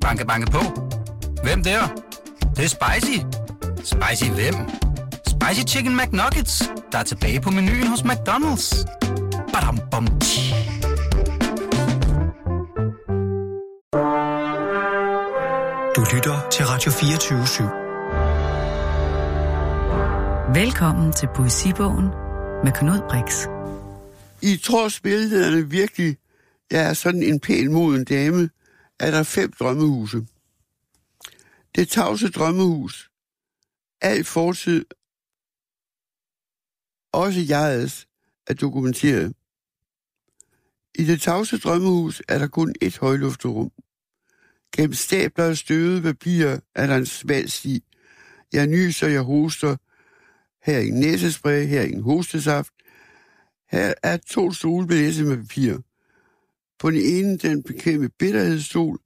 [0.00, 0.60] Banke, banke på.
[1.42, 1.80] Hvem der?
[2.40, 3.18] Det, det er spicy.
[3.76, 4.54] Spicy hvem?
[5.26, 8.84] Spicy Chicken McNuggets, der er tilbage på menuen hos McDonald's.
[9.52, 10.54] Badum, bom, tji.
[15.96, 17.70] Du lytter til Radio 24
[20.54, 22.06] Velkommen til Poesibogen
[22.64, 23.46] med Knud Brix.
[24.42, 26.16] I tror spillederne virkelig,
[26.70, 28.48] jeg er sådan en pæn moden dame,
[29.00, 30.26] er der fem drømmehuse.
[31.74, 33.10] Det tavse drømmehus.
[34.00, 34.84] Al fortid,
[37.12, 38.08] også jegets,
[38.46, 39.34] er dokumenteret.
[40.94, 43.72] I det tavse drømmehus er der kun et højlufterum.
[44.76, 47.84] Gennem stabler og støvede papirer er der en smal sti.
[48.52, 49.76] Jeg nyser, jeg hoster.
[50.62, 52.72] Her er en næsespray, her er en hostesaft.
[53.70, 55.78] Her er to stole med papir.
[56.80, 58.98] På den ene den bekæmpe bitterhedsstol,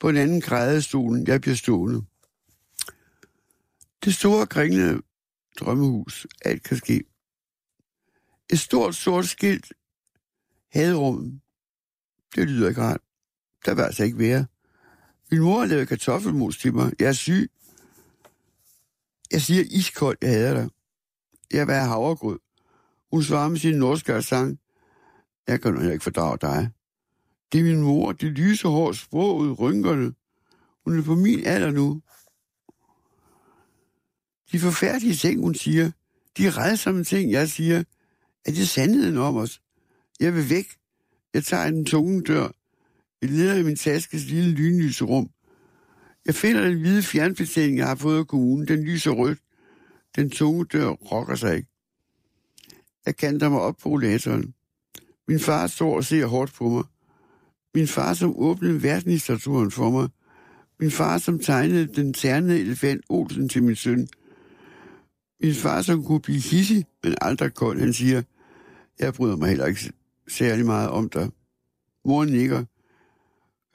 [0.00, 2.04] på den anden grædestolen, jeg bliver stående.
[4.04, 5.02] Det store kringlede
[5.60, 7.04] drømmehus, alt kan ske.
[8.50, 9.72] Et stort sort skilt,
[10.72, 11.40] haderum.
[12.34, 13.00] Det lyder ikke rart.
[13.64, 14.46] Der var altså ikke være.
[15.30, 16.92] Min mor har lavet kartoffelmos til mig.
[16.98, 17.50] Jeg er syg.
[19.30, 20.70] Jeg siger iskoldt, jeg hader dig.
[21.52, 22.38] Jeg vil have havregrød.
[23.10, 24.60] Hun svarer med sin norske sang.
[25.48, 26.70] Jeg kan nok ikke fordrage dig.
[27.52, 30.12] Det er min mor, det lyse hår, sproget, rynkerne.
[30.84, 32.02] Hun er på min alder nu.
[34.52, 35.90] De forfærdelige ting, hun siger,
[36.38, 37.84] de redsomme ting, jeg siger,
[38.44, 39.60] er det sandheden om os.
[40.20, 40.66] Jeg vil væk.
[41.34, 42.48] Jeg tager den tunge dør.
[43.22, 45.30] Jeg leder i min taskes lille lynlysrum.
[46.26, 48.68] Jeg finder den hvide fjernbetjening, jeg har fået af kommunen.
[48.68, 49.38] Den lyser rødt.
[50.16, 51.68] Den tunge dør rokker sig ikke.
[53.06, 54.54] Jeg kanter mig op på rollatoren.
[55.28, 56.84] Min far står og ser hårdt på mig.
[57.76, 60.08] Min far, som åbnede verdenslitteraturen for mig.
[60.80, 64.08] Min far, som tegnede den ternede elefant Olsen til min søn.
[65.42, 68.22] Min far, som kunne blive hissig, men aldrig kold, han siger,
[68.98, 69.92] jeg bryder mig heller ikke
[70.28, 71.30] særlig meget om dig.
[72.04, 72.64] Mor nikker.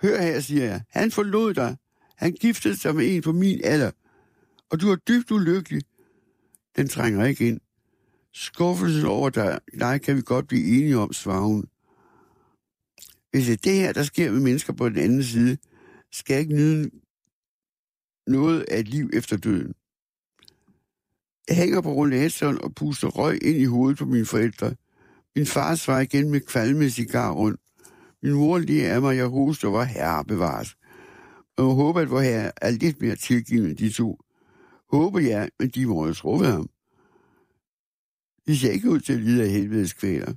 [0.01, 0.81] Hør her, siger jeg.
[0.89, 1.77] Han forlod dig.
[2.17, 3.91] Han giftede sig med en på min alder.
[4.69, 5.81] Og du er dybt ulykkelig.
[6.75, 7.59] Den trænger ikke ind.
[8.33, 11.65] Skuffelsen over dig, dig kan vi godt blive enige om, svarer hun.
[13.31, 15.57] Hvis det er det her, der sker med mennesker på den anden side,
[16.11, 16.89] skal jeg ikke nyde
[18.27, 19.73] noget af et liv efter døden.
[21.47, 24.75] Jeg hænger på rollatoren og puster røg ind i hovedet på mine forældre.
[25.35, 27.61] Min far svarer igen med kvalme cigar rundt.
[28.23, 30.77] Min mor lige af mig, jeg hoster, hvor herre bevares.
[31.57, 34.19] Og jeg håber, at vor herre er lidt mere tilgivende de to.
[34.91, 36.69] Håber jeg, men de må jo tro ved ham.
[38.47, 40.33] De ser ikke ud til at lide af helvedes kvæler.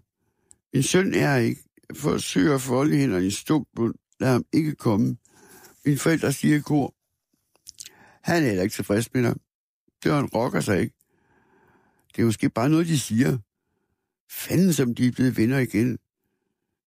[0.75, 1.64] Min søn er ikke.
[1.95, 3.95] Forsøger at folde hænderne i stump bund.
[4.21, 5.17] Lad ham ikke komme.
[5.85, 6.95] Mine forældre siger i kor.
[8.23, 9.35] Han er heller ikke tilfreds med dig.
[10.05, 10.95] Døren rokker sig ikke.
[12.17, 13.39] Det er måske bare noget, de siger.
[14.31, 15.99] Fanden, som de er blevet venner igen.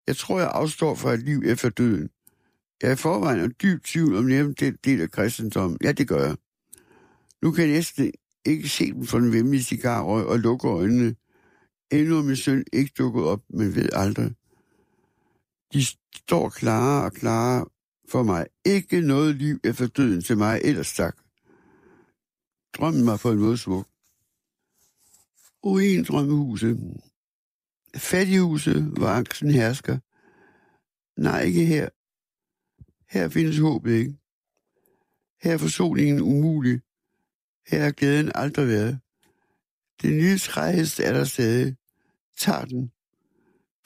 [0.07, 2.09] Jeg tror, jeg afstår fra et liv efter døden.
[2.81, 5.77] Jeg er i forvejen og dybt tvivl om nævnt den del af kristendommen.
[5.83, 6.37] Ja, det gør jeg.
[7.41, 8.11] Nu kan jeg næsten
[8.45, 11.15] ikke se dem for den vemmelige cigarrøg og lukke øjnene.
[11.91, 14.31] Endnu er min søn ikke dukket op, men ved aldrig.
[15.73, 15.85] De
[16.15, 17.65] står klare og klare
[18.09, 18.47] for mig.
[18.65, 21.17] Ikke noget liv efter døden til mig, ellers tak.
[22.73, 23.87] Drømmen var på en måde smuk.
[25.65, 26.77] Ruin drømmehuse.
[27.95, 29.99] Fattighuse var angsten hersker.
[31.21, 31.89] Nej, ikke her.
[33.09, 34.17] Her findes håbet ikke.
[35.41, 36.81] Her er forsoningen umulig.
[37.67, 38.99] Her er glæden aldrig været.
[40.01, 41.75] Det nye træhest er der stadig.
[42.37, 42.91] Tag den.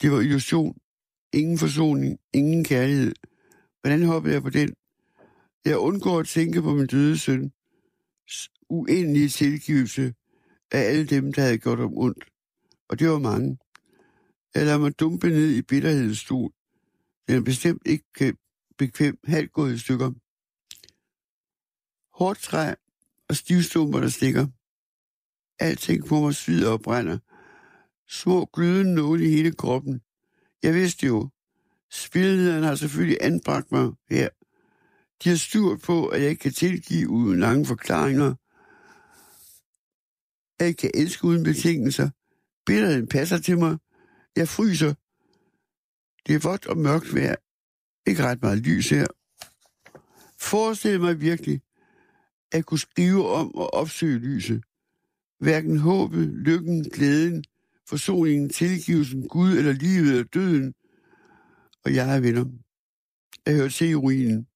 [0.02, 0.81] Det var illusion.
[1.32, 2.18] Ingen forsoning.
[2.32, 3.14] Ingen kærlighed.
[3.80, 4.74] Hvordan hoppede jeg på den?
[5.64, 7.52] Jeg undgår at tænke på min døde søn.
[8.68, 10.14] Uendelige tilgivelse
[10.70, 12.24] af alle dem, der havde gjort om ondt.
[12.88, 13.58] Og det var mange.
[14.54, 16.52] Jeg lader mig dumpe ned i bitterhedens stol.
[17.28, 18.34] Den er bestemt ikke
[18.78, 20.12] bekvem, halvgået stykker.
[22.18, 22.74] Hårdt træ
[23.28, 24.46] og stivstumper, der stikker.
[25.58, 27.18] Alting på mig svider og brænder.
[28.08, 30.00] Små glødende nåle i hele kroppen.
[30.62, 31.28] Jeg vidste jo,
[31.90, 34.28] spillederen har selvfølgelig anbragt mig her.
[35.24, 38.34] De har styr på, at jeg ikke kan tilgive uden lange forklaringer.
[40.58, 42.10] At jeg kan elske uden betingelser.
[42.66, 43.78] Billedet passer til mig.
[44.36, 44.94] Jeg fryser.
[46.26, 47.36] Det er vådt og mørkt vejr.
[48.06, 49.06] Ikke ret meget lys her.
[50.38, 51.62] Forestil mig virkelig,
[52.52, 54.64] at kunne skrive om og opsøge lyset.
[55.38, 57.44] Hverken håbet, lykken, glæden,
[57.92, 60.74] forsoningen, tilgivelsen, Gud eller livet eller døden.
[61.84, 62.44] Og jeg er venner.
[63.46, 64.46] Jeg hører til i ruinen.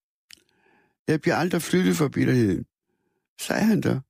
[1.09, 2.65] Jeg bliver aldrig flyttet fra bitterheden.
[3.41, 4.01] Så er han der.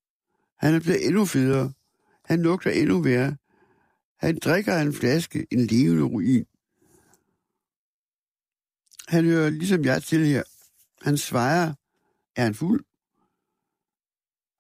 [0.64, 1.72] Han er blevet endnu federe.
[2.24, 3.36] Han lugter endnu værre.
[4.18, 6.44] Han drikker en flaske, en levende ruin.
[9.08, 10.42] Han hører ligesom jeg til her.
[11.02, 11.74] Han svarer,
[12.36, 12.84] Er han fuld?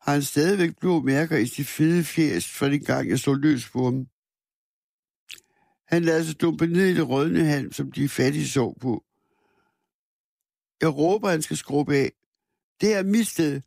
[0.00, 3.70] Har han stadigvæk blå mærker i sit fede fjæs fra den gang, jeg så løs
[3.70, 4.06] på ham?
[5.86, 9.04] Han lader sig dumpe ned i det rødne halm, som de fattige så på.
[10.80, 12.12] Jeg råber, han skal skrubbe af.
[12.80, 13.60] Det er mit sted.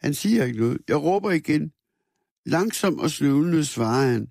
[0.00, 0.78] Han siger ikke noget.
[0.88, 1.72] Jeg råber igen.
[2.46, 4.26] Langsom og snøvlende svarer han.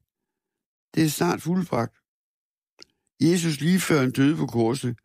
[0.96, 1.96] Det er snart fuldbragt.
[3.22, 4.98] Jesus lige før han døde på korset.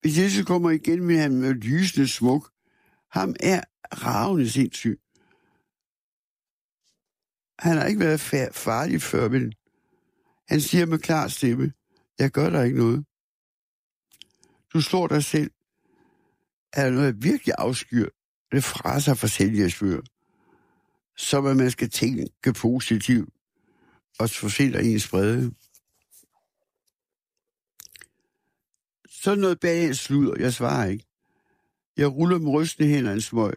[0.00, 2.50] Hvis Jesus kommer igen, vil han med lysende smuk.
[3.10, 3.60] Ham er
[3.92, 5.00] ravende sindssyg.
[7.58, 8.20] Han har ikke været
[8.54, 9.52] farlig før, men
[10.48, 11.72] han siger med klar stemme,
[12.18, 13.04] jeg gør der ikke noget.
[14.72, 15.50] Du slår dig selv.
[16.72, 18.08] Er der noget, jeg virkelig afskyr?
[18.52, 20.02] Det fraser for selvhjælpsfører.
[21.16, 23.28] Som at man skal tænke positivt
[24.18, 25.54] og forfælder ens brede.
[29.08, 31.06] Så noget bag en sludder, jeg svarer ikke.
[31.96, 33.54] Jeg ruller med rystende hænder en smøg.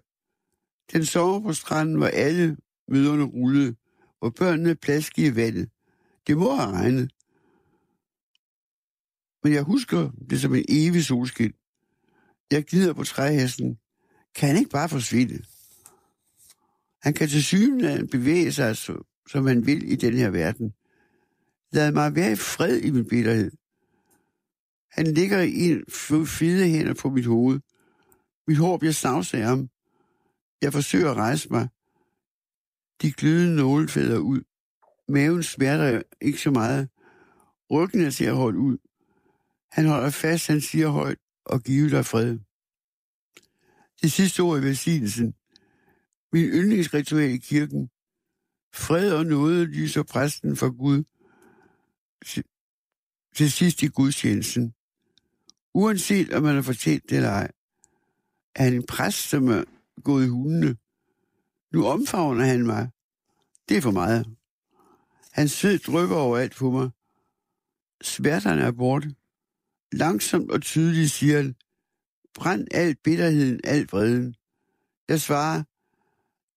[0.91, 2.57] Den sommer på stranden, hvor alle
[2.87, 3.75] møderne rullede,
[4.21, 5.69] og børnene plaskede i vandet.
[6.27, 7.11] Det må have regnet.
[9.43, 11.53] Men jeg husker det som en evig solskin.
[12.51, 13.79] Jeg glider på træhesten.
[14.35, 15.43] Kan han ikke bare forsvinde?
[17.01, 18.77] Han kan til syne bevæge sig,
[19.27, 20.73] som han vil i den her verden.
[21.71, 23.51] Lad mig være i fred i min bitterhed.
[24.91, 25.83] Han ligger i en
[26.25, 27.59] fede hænder på mit hoved.
[28.47, 29.69] Mit hår bliver snavs af ham.
[30.61, 31.67] Jeg forsøger at rejse mig.
[33.01, 34.41] De glødende nålefædder ud.
[35.07, 36.89] Maven smerter ikke så meget.
[37.71, 38.77] Ryggen er til at holde ud.
[39.71, 42.39] Han holder fast, han siger højt, og giver dig fred.
[44.01, 45.33] Det sidste ord i velsignelsen.
[46.33, 47.89] Min yndlingsritual i kirken.
[48.73, 51.03] Fred og nåde lyser præsten for Gud
[53.35, 54.73] til sidst i gudstjenesten.
[55.73, 57.51] Uanset om man har fortjent det eller ej,
[58.55, 59.63] er han en præst, som er
[60.01, 60.77] gået i hundene.
[61.73, 62.89] Nu omfavner han mig.
[63.69, 64.36] Det er for meget.
[65.37, 66.89] Hans sved drypper overalt på mig.
[68.01, 69.15] Smerterne er borte.
[69.91, 71.55] Langsomt og tydeligt siger han,
[72.33, 74.35] brænd al bitterheden, al vreden.
[75.09, 75.63] Jeg svarer,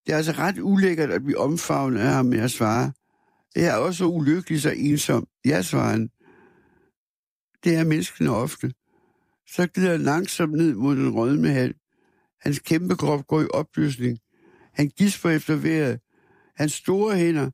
[0.07, 2.93] det er altså ret ulækkert at blive omfavnet af ham, med at svare.
[3.57, 5.27] Jeg er også ulykkelig så ensom.
[5.45, 6.11] Jeg svarer han.
[7.65, 8.73] Det er menneskene ofte.
[9.47, 11.75] Så glider han langsomt ned mod den rødme hal.
[12.41, 14.19] Hans kæmpe krop går i opløsning.
[14.73, 16.01] Han gisper efter vejret.
[16.57, 17.51] Hans store hænder,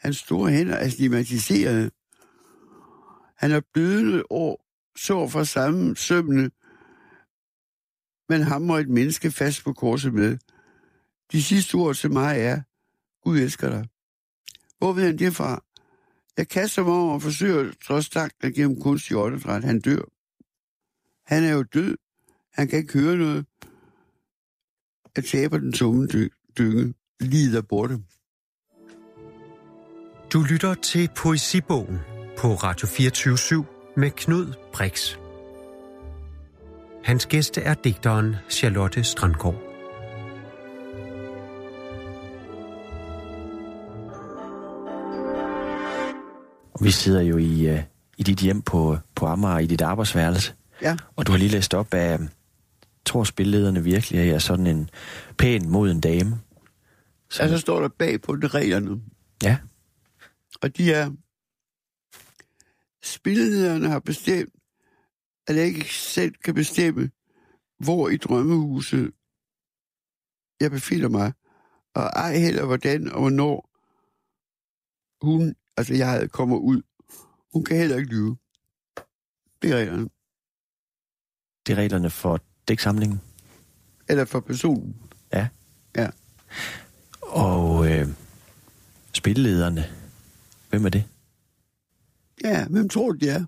[0.00, 1.90] hans store hænder er stigmatiserede.
[3.36, 4.66] Han er blødende år,
[4.96, 6.50] så fra samme sømne,
[8.28, 10.38] men hammer et menneske fast på korset med.
[11.32, 12.62] De sidste ord til mig er,
[13.22, 13.88] Gud elsker dig.
[14.78, 15.64] Hvor ved han det fra?
[16.36, 19.64] Jeg kaster mig over og forsøger trods takten gennem kunstig åndedræt.
[19.64, 20.02] Han dør.
[21.26, 21.96] Han er jo død.
[22.52, 23.46] Han kan ikke høre noget.
[25.16, 26.08] Jeg taber den tomme
[26.58, 26.94] dynge.
[27.20, 27.98] Lider borte.
[30.32, 31.98] Du lytter til Poesibogen
[32.38, 33.64] på Radio 24
[33.96, 35.16] med Knud Brix.
[37.04, 39.62] Hans gæste er digteren Charlotte Strandgaard.
[46.82, 47.78] Vi sidder jo i, uh,
[48.18, 50.54] i dit hjem på, på Amager, i dit arbejdsværelse.
[50.82, 50.96] Ja.
[51.16, 52.18] Og du har lige læst op af,
[53.06, 54.90] tror spillederne virkelig, at jeg er sådan en
[55.38, 56.38] pæn mod en dame.
[57.30, 59.00] Så, ja, så står der bag på det reglerne.
[59.42, 59.56] Ja.
[60.62, 61.12] Og de er...
[63.02, 64.54] Spillederne har bestemt,
[65.46, 67.10] at jeg ikke selv kan bestemme,
[67.78, 69.12] hvor i drømmehuset
[70.60, 71.32] jeg befinder mig,
[71.94, 73.70] og ej heller hvordan og hvornår
[75.26, 76.82] hun, altså jeg kommer ud.
[77.52, 78.36] Hun kan heller ikke lyve.
[79.62, 80.08] Det er reglerne.
[81.66, 83.20] Det er reglerne for dæksamlingen?
[84.08, 84.96] Eller for personen.
[85.32, 85.48] Ja.
[85.96, 86.10] Ja.
[87.22, 88.08] Og øh,
[89.12, 89.99] spillederne,
[90.70, 91.04] hvem er det?
[92.44, 93.44] Ja, hvem tror du, det er?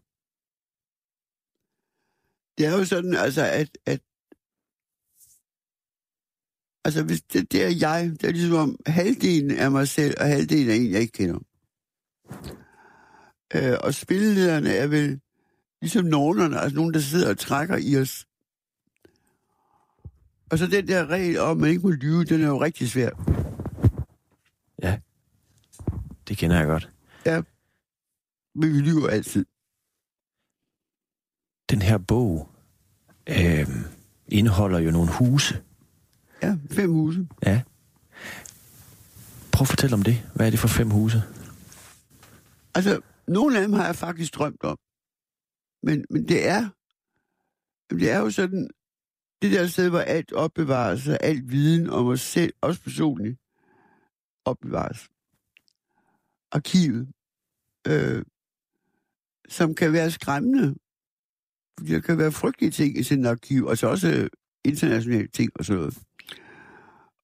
[2.59, 4.01] Det er jo sådan, altså, at, at
[6.85, 10.27] Altså, hvis det, det er jeg, det er ligesom om halvdelen af mig selv, og
[10.27, 11.39] halvdelen af en, jeg ikke kender.
[13.55, 15.21] Øh, og spillelederne er vel
[15.81, 18.27] ligesom norderne, altså nogen, der sidder og trækker i os.
[20.51, 22.91] Og så den der regel om, at man ikke må lyve, den er jo rigtig
[22.91, 23.11] svær.
[24.83, 24.99] Ja,
[26.29, 26.91] det kender jeg godt.
[27.27, 27.43] Ja,
[28.55, 29.45] men vi lyver altid.
[31.71, 32.49] Den her bog
[33.29, 33.69] øh,
[34.29, 35.63] indeholder jo nogle huse,
[36.43, 37.29] Ja, fem huse.
[37.47, 37.63] Ja.
[39.53, 40.31] Prøv at fortælle om det.
[40.35, 41.23] Hvad er det for fem huse?
[42.75, 44.79] Altså, nogle af dem har jeg faktisk drømt om.
[45.83, 46.71] Men, men det er...
[47.91, 48.71] Det er jo sådan...
[49.43, 53.39] Det der sted, hvor alt opbevares, og alt viden om os selv, også personligt,
[54.45, 55.09] opbevares.
[56.53, 57.09] Arkivet.
[57.87, 58.23] Øh,
[59.49, 60.75] som kan være skræmmende.
[61.89, 64.29] Der kan være frygtelige ting i sådan et arkiv, og så også
[64.65, 65.99] internationale ting og sådan noget.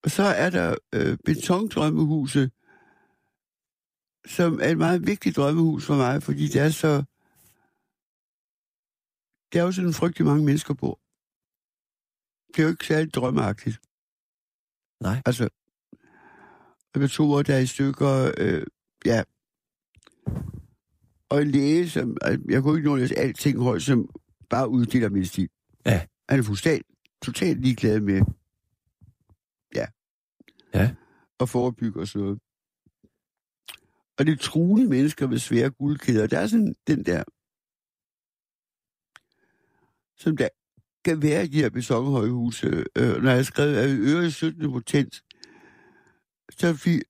[0.02, 2.50] Og så er der øh, betondrømmehuse,
[4.26, 7.04] som er et meget vigtigt drømmehus for mig, fordi det er så...
[9.52, 10.98] Det er jo sådan frygtelig mange mennesker på.
[12.48, 13.80] Det er jo ikke særlig drømmeagtigt.
[15.00, 15.22] Nej.
[15.26, 15.48] Altså,
[16.94, 18.66] der to år, der er i stykker, øh,
[19.04, 19.22] ja.
[21.28, 22.16] Og en læge, som,
[22.48, 24.10] jeg kunne ikke nå at læse alting højt, som
[24.50, 25.48] bare uddeler medicin.
[25.86, 26.06] Ja.
[26.28, 26.84] Han er fuldstændig
[27.22, 28.22] totalt ligeglad med,
[29.74, 29.86] ja.
[30.74, 30.94] Ja.
[31.38, 32.40] Og forebygge og sådan noget.
[34.18, 36.26] Og det er truende mennesker med svære guldkæder.
[36.26, 37.24] Der er sådan den der,
[40.16, 40.48] som der
[41.04, 42.66] kan være i de her besonghøjhuse.
[42.96, 44.72] Øh, når jeg har skrevet, at vi øger i 17.
[44.72, 45.24] potent,
[46.50, 47.02] så vi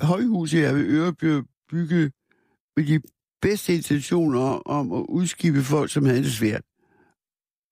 [0.00, 2.12] højhuse er ved øre bliver bygget
[2.76, 3.00] med de
[3.42, 4.40] bedste intentioner
[4.76, 6.64] om at udskibe folk, som havde det svært.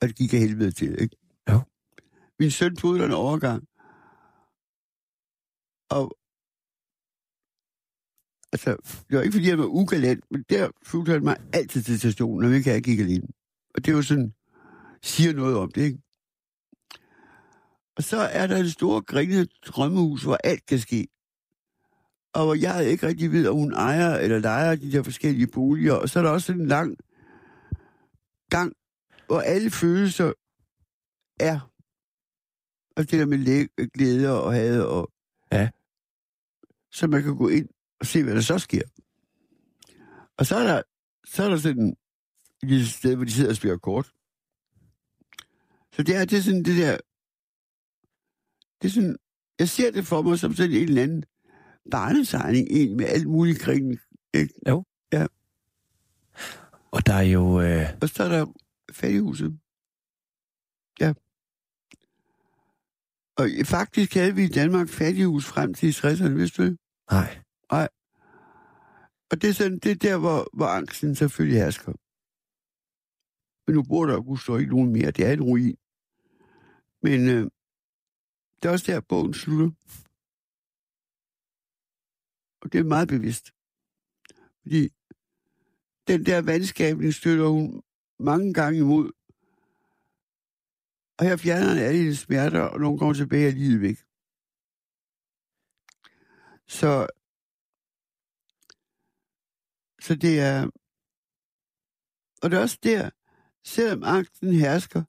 [0.00, 1.16] Og det gik af helvede til, ikke?
[1.50, 1.60] Jo.
[2.38, 3.62] Min søn tog en overgang.
[5.90, 6.16] Og
[8.52, 8.70] altså,
[9.08, 12.42] det var ikke fordi, jeg var ugalant, men der fulgte han mig altid til stationen,
[12.42, 13.28] når vi ikke havde gik alene.
[13.74, 14.34] Og det var sådan,
[15.02, 15.98] siger noget om det, ikke?
[17.96, 21.08] Og så er der et stort grinende drømmehus, hvor alt kan ske.
[22.34, 25.92] Og jeg ikke rigtig ved, om hun ejer eller lejer de der forskellige boliger.
[25.92, 26.96] Og så er der også sådan en lang
[28.50, 28.72] gang,
[29.26, 30.32] hvor alle følelser
[31.40, 31.72] er.
[32.96, 35.12] Og det der med læ- glæde og had og...
[35.52, 35.70] Ja.
[36.92, 37.68] Så man kan gå ind
[38.00, 38.82] og se, hvad der så sker.
[40.38, 40.82] Og så er der,
[41.26, 41.96] så er der sådan
[42.62, 44.12] et lille sted, hvor de sidder og spiller kort.
[45.92, 46.98] Så det er, det er sådan det der...
[48.82, 49.16] Det er sådan...
[49.58, 51.24] Jeg ser det for mig som sådan en eller anden
[51.90, 53.98] barnesegning, egentlig med alt muligt kring.
[54.34, 54.54] Ikke?
[56.90, 57.60] Og der er jo...
[57.60, 58.46] Øh, Og så er der
[58.92, 59.58] fattighuset.
[61.00, 61.12] Ja.
[63.36, 66.78] Og faktisk havde vi i Danmark fattighus frem til 60'erne, vidste du det?
[67.72, 67.88] nej.
[69.30, 71.92] Og det er, sådan, det er der, hvor, hvor angsten selvfølgelig hersker.
[73.66, 74.14] Men nu bor der
[74.48, 75.10] jo ikke nogen mere.
[75.10, 75.76] Det er en ruin.
[77.02, 77.50] Men øh,
[78.62, 79.70] det er også der, bogen slutter.
[82.62, 83.52] Og det er meget bevidst.
[84.62, 84.88] Fordi
[86.08, 87.82] den der vandskabning støtter hun
[88.18, 89.12] mange gange imod.
[91.18, 93.96] Og her fjerner han alle de smerter, og nogle kommer tilbage af livet væk.
[96.66, 97.06] Så,
[100.00, 100.70] så det er...
[102.42, 103.10] Og det er også der,
[103.64, 105.02] selvom angsten hersker,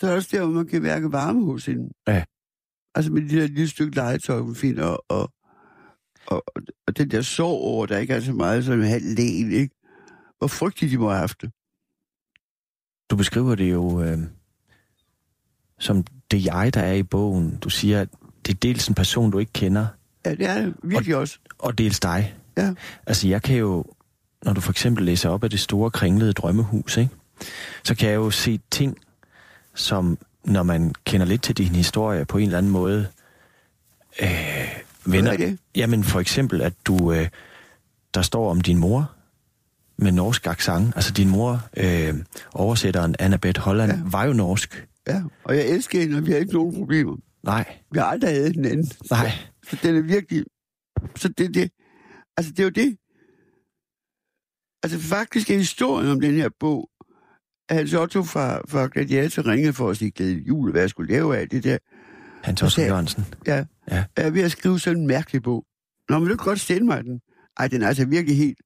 [0.00, 1.94] så er det også der, hvor man kan værke varme hos hende.
[2.06, 2.24] Ja.
[2.94, 5.32] Altså med det der lille stykke legetøj, hun finder, og,
[6.28, 9.52] og, og, og den der sorg over, der ikke er så meget som halv lægen,
[9.52, 9.74] ikke?
[10.38, 11.50] Hvor frygteligt de må have haft det.
[13.10, 14.18] Du beskriver det jo øh,
[15.78, 17.56] som det jeg, der er i bogen.
[17.56, 18.08] Du siger, at
[18.46, 19.86] det er dels en person, du ikke kender,
[20.24, 21.38] Ja, det er det virkelig også.
[21.58, 22.34] og dels dig.
[22.56, 22.74] Ja.
[23.06, 23.84] Altså, jeg kan jo,
[24.44, 27.10] når du for eksempel læser op af det store kringlede drømmehus, ikke?
[27.84, 28.98] så kan jeg jo se ting,
[29.74, 33.08] som når man kender lidt til din historie på en eller anden måde,
[34.22, 34.77] øh,
[35.12, 35.36] vender.
[35.36, 35.58] Hvad er det?
[35.76, 37.28] Jamen for eksempel, at du, øh,
[38.14, 39.14] der står om din mor
[39.98, 40.92] med norsk accent.
[40.96, 42.14] Altså din mor, øh,
[42.54, 43.98] oversætteren Annabeth Holland, Ja.
[44.10, 44.86] var jo norsk.
[45.08, 47.16] Ja, og jeg elsker hende, og vi har ikke nogen problemer.
[47.42, 48.90] Nej, Vi har aldrig havde den anden.
[49.10, 49.30] nej.
[49.70, 50.44] Så den er virkelig...
[51.16, 51.70] Så det, det,
[52.36, 52.96] altså det er jo det.
[54.82, 56.90] Altså faktisk er historien om den her bog,
[57.68, 61.12] at Hans Otto fra, fra Gladiator ringede for at sige glædelig jul, hvad jeg skulle
[61.12, 61.78] lave af det der.
[62.48, 63.24] Otto så- Jørgensen.
[63.46, 64.04] Ja, Ja.
[64.16, 65.64] jeg er ved at skrive sådan en mærkelig bog.
[66.08, 67.20] Nå, men du kan godt sende mig den.
[67.58, 68.58] Ej, den er altså virkelig helt...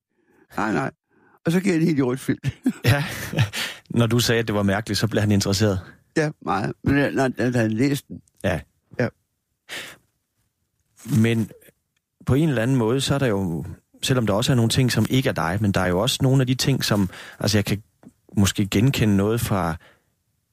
[0.57, 0.91] Nej, nej.
[1.47, 2.53] Og så giver jeg den helt i rødt felt.
[2.85, 3.05] Ja,
[3.91, 5.81] når du sagde, at det var mærkeligt, så blev han interesseret.
[6.17, 6.73] ja, meget.
[6.85, 8.61] Men når, når han læste den, Ja.
[9.01, 9.09] Ja.
[11.21, 11.51] Men
[12.27, 13.65] på en eller anden måde, så er der jo,
[14.03, 16.19] selvom der også er nogle ting, som ikke er dig, men der er jo også
[16.23, 17.11] nogle af de ting, som,
[17.41, 17.83] altså jeg kan
[18.37, 19.77] måske genkende noget fra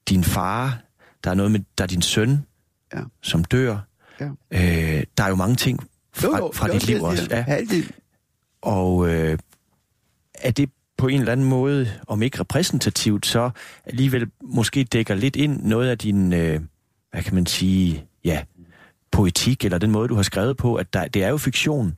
[0.09, 0.81] din far,
[1.23, 2.45] der er noget med, der er din søn,
[2.93, 3.01] Ja.
[3.22, 3.77] som dør.
[4.19, 4.25] Ja.
[4.51, 5.79] Øh, der er jo mange ting
[6.13, 7.27] fra, Jo, jo, fra er dit liv det, også.
[7.31, 7.46] Ja.
[8.62, 9.38] Og øh,
[10.34, 13.50] er det på en eller anden måde, om ikke repræsentativt, så
[13.86, 16.62] alligevel måske dækker lidt ind noget af din, øh,
[17.12, 18.43] hvad kan man sige, ja,
[19.12, 21.96] poetik, eller den måde, du har skrevet på, at der, det er jo fiktion,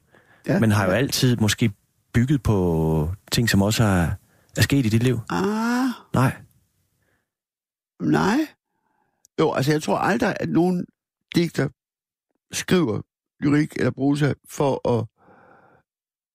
[0.48, 0.60] Ja.
[0.60, 1.72] men har jo altid måske
[2.14, 4.10] bygget på ting, som også er,
[4.58, 5.20] er sket i dit liv.
[5.30, 6.36] Ah, Nej.
[8.02, 8.38] nej.
[9.40, 10.86] Jo, altså jeg tror aldrig, at nogen
[11.36, 11.70] digter
[12.52, 13.02] skriver
[13.40, 15.06] lyrik eller prosa for at,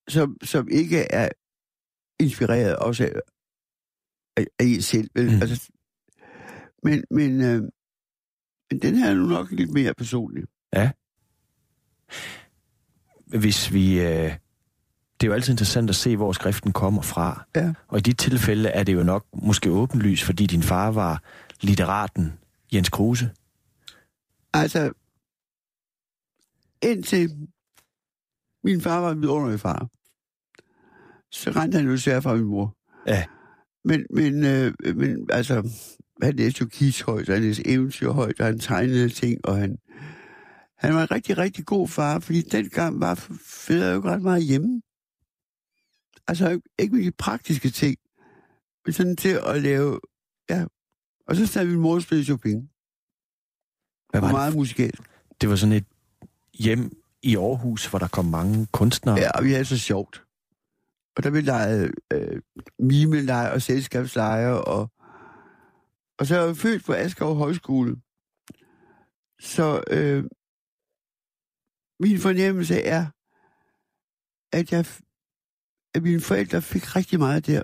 [0.08, 1.28] som, som ikke er
[2.20, 3.12] inspireret også af,
[4.36, 5.10] af, af en selv.
[5.14, 5.34] Vel?
[5.34, 5.42] Mm.
[5.42, 5.70] Altså,
[6.82, 7.62] men, men, øh,
[8.70, 10.44] men den her er nu nok lidt mere personlig.
[13.26, 14.00] Hvis vi...
[14.00, 14.36] Øh,
[15.20, 17.44] det er jo altid interessant at se, hvor skriften kommer fra.
[17.56, 17.72] Ja.
[17.88, 21.22] Og i dit tilfælde er det jo nok måske åbenlys, fordi din far var
[21.60, 22.32] litteraten
[22.72, 23.30] Jens Kruse.
[24.52, 24.92] Altså,
[26.82, 27.30] indtil
[28.64, 29.88] min far var en vidunderlig far,
[31.30, 32.76] så rendte han jo sær fra min mor.
[33.06, 33.24] Ja.
[33.84, 35.70] Men, men, øh, men altså,
[36.22, 39.78] han læste jo kishøjt, og han læste eventyrhøjt, og han tegnede ting, og han,
[40.78, 43.14] han var en rigtig, rigtig god far, fordi dengang var
[43.46, 44.82] fædre jo ikke ret meget hjemme.
[46.28, 47.96] Altså, ikke med de praktiske ting,
[48.84, 50.00] men sådan til at lave,
[50.50, 50.64] ja.
[51.28, 52.60] Og så sad min mor og spillede Chopin.
[54.10, 54.38] Hvad var Og det?
[54.38, 55.02] meget musikalsk.
[55.40, 55.86] Det var sådan et
[56.54, 56.90] hjem
[57.22, 59.16] i Aarhus, hvor der kom mange kunstnere.
[59.16, 60.24] Ja, og vi havde så sjovt.
[61.16, 62.42] Og der blev leget øh,
[62.78, 64.90] mimeleje og selskabsleje, og,
[66.18, 67.96] og så er jeg født på Askov Højskole.
[69.40, 70.24] Så øh,
[72.00, 73.06] min fornemmelse er,
[74.52, 74.86] at, jeg,
[75.94, 77.62] at mine forældre fik rigtig meget der.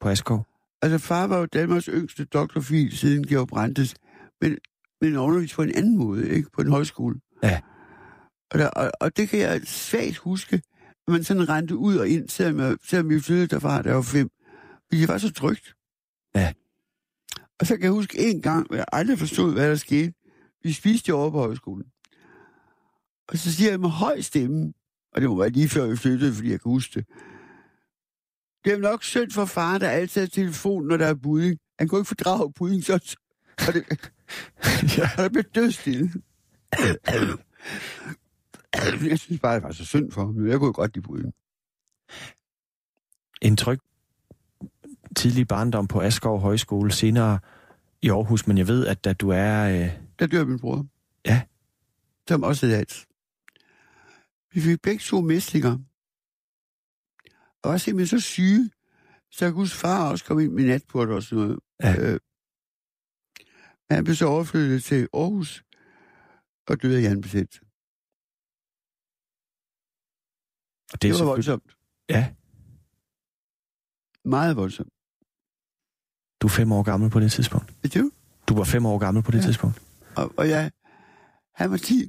[0.00, 0.46] På Askov.
[0.82, 3.94] Altså far var jo Danmarks yngste doktorfil siden Georg Brandes,
[4.40, 4.58] men,
[5.00, 6.50] men undervist på en anden måde, ikke?
[6.50, 7.20] På en højskole.
[7.42, 7.60] Ja.
[8.50, 10.62] Og, der, og, og det kan jeg svagt huske,
[11.06, 14.02] at man sådan rendte ud og ind, selvom, jeg, selvom vi flyttede derfra, jeg var
[14.02, 14.30] fem.
[14.88, 15.74] Fordi det var så trygt.
[16.34, 16.52] Ja.
[17.60, 20.12] Og så kan jeg huske en gang, hvor jeg aldrig forstod, hvad der skete.
[20.62, 21.84] Vi spiste jo over på højskolen.
[23.28, 24.72] Og så siger jeg med høj stemme,
[25.12, 27.06] og det må være lige før vi flyttede, fordi jeg kan huske det.
[28.68, 31.58] Det er nok synd for far, der altid har telefon, når der er budding.
[31.78, 33.16] Han kunne ikke fordrage budding, så...
[33.68, 33.84] Og det,
[34.98, 35.08] ja.
[35.16, 36.12] og der blev dødstille.
[39.10, 40.48] Jeg synes bare, det var så synd for ham.
[40.48, 41.34] Jeg kunne godt lide budding.
[43.42, 43.80] En tryg
[45.16, 47.38] tidlig barndom på Askov Højskole, senere
[48.02, 49.82] i Aarhus, men jeg ved, at da du er...
[49.84, 50.86] Øh, Der dør min bror.
[51.26, 51.42] Ja.
[52.28, 53.06] Som også er alt.
[54.52, 55.78] Vi fik begge to mæslinger.
[57.68, 58.70] Og var simpelthen så syge,
[59.30, 61.58] så jeg kunne huske, far også kom ind med natport og sådan noget.
[61.82, 61.94] Ja.
[62.00, 62.20] Øh,
[63.88, 65.64] men han blev så overflyttet til Aarhus
[66.68, 67.60] og døde af jernbesættelse.
[70.92, 71.76] og Det, det var selvfølgelig- voldsomt.
[72.08, 72.34] Ja,
[74.24, 74.92] Meget voldsomt.
[76.42, 77.74] du er fem år gammel på det tidspunkt.
[77.82, 78.10] Ved du?
[78.48, 79.42] Du var fem år gammel på det Ja.
[79.42, 79.82] tidspunkt.
[80.16, 80.70] Og, og jeg,
[81.54, 82.08] han var 10.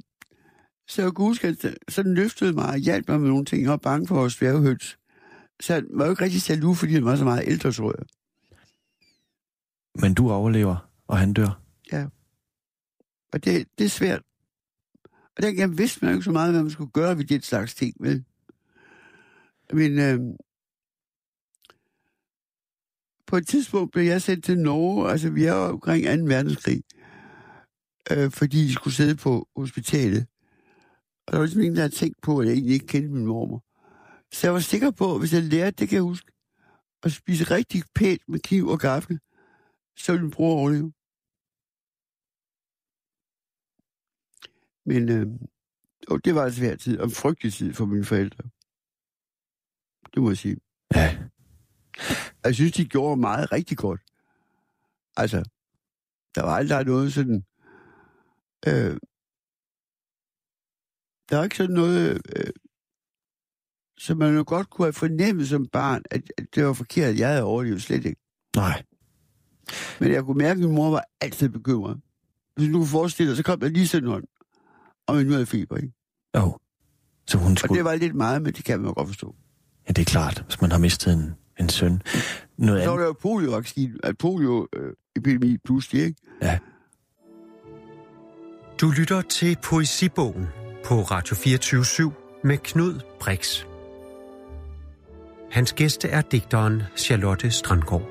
[0.88, 3.62] Så jeg kunne huske, at sådan løftede mig og hjalp mig med nogle ting.
[3.62, 4.98] Jeg var bange for vores dværghøns.
[5.60, 8.06] Så han var jo ikke rigtig jaloux, fordi han var så meget ældre, tror jeg.
[10.02, 11.60] Men du overlever, og han dør.
[13.32, 14.22] Og det, det er svært.
[15.36, 17.74] Og dengang vidste man jo ikke så meget, hvad man skulle gøre ved det slags
[17.74, 18.24] ting, vel?
[19.72, 20.20] Men øh,
[23.26, 26.24] på et tidspunkt blev jeg sendt til Norge, altså vi er omkring 2.
[26.24, 26.82] verdenskrig,
[28.10, 30.26] øh, fordi de skulle sidde på hospitalet.
[31.26, 33.26] Og der var ligesom ingen, der havde tænkt på, at jeg egentlig ikke kendte min
[33.26, 33.64] mormor.
[34.32, 36.32] Så jeg var sikker på, at hvis jeg lærte, det kan jeg huske,
[37.02, 39.20] at spise rigtig pænt med kniv og gaffel,
[39.96, 40.92] så ville min bror overleve.
[44.84, 45.26] Men øh,
[46.24, 48.44] det var en svær tid, og en frygtelig tid for mine forældre.
[50.14, 50.56] Det må jeg sige.
[50.94, 51.28] Ja.
[52.44, 54.00] Jeg synes, de gjorde meget rigtig godt.
[55.16, 55.50] Altså,
[56.34, 57.44] der var aldrig noget sådan...
[58.66, 58.96] Øh,
[61.28, 62.22] der var ikke sådan noget...
[62.36, 62.52] Øh,
[64.00, 67.28] som man jo godt kunne have fornemmet som barn, at, at det var forkert, jeg
[67.28, 68.20] havde overlevet slet ikke.
[68.56, 68.82] Nej.
[70.00, 72.00] Men jeg kunne mærke, at min mor var altid bekymret.
[72.56, 74.24] Hvis du kunne forestille dig, så kom der lige sådan noget,
[75.06, 75.92] og min nu havde feber, ikke?
[76.36, 76.58] Jo.
[77.26, 77.78] Så hun Og skulle...
[77.78, 79.34] det var lidt meget, men det kan man jo godt forstå.
[79.88, 82.02] Ja, det er klart, hvis man har mistet en, en søn.
[82.56, 86.20] Noget Så var der jo poliovaccine, at polioepidemi pludselig, ikke?
[88.80, 90.46] Du lytter til Poesibogen
[90.84, 92.12] på Radio 24
[92.44, 93.69] med Knud Brix.
[95.50, 98.02] Hans gæste er digteren Charlotte Strandgaard.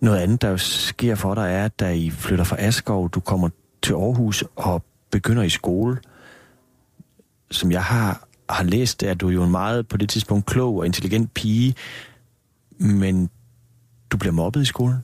[0.00, 3.20] Noget andet, der jo sker for dig, er, at da I flytter fra Askov, du
[3.20, 3.48] kommer
[3.82, 5.98] til Aarhus og begynder i skole.
[7.50, 10.86] Som jeg har, har læst, er du jo en meget på det tidspunkt klog og
[10.86, 11.74] intelligent pige,
[12.78, 13.30] men
[14.10, 14.96] du bliver mobbet i skolen?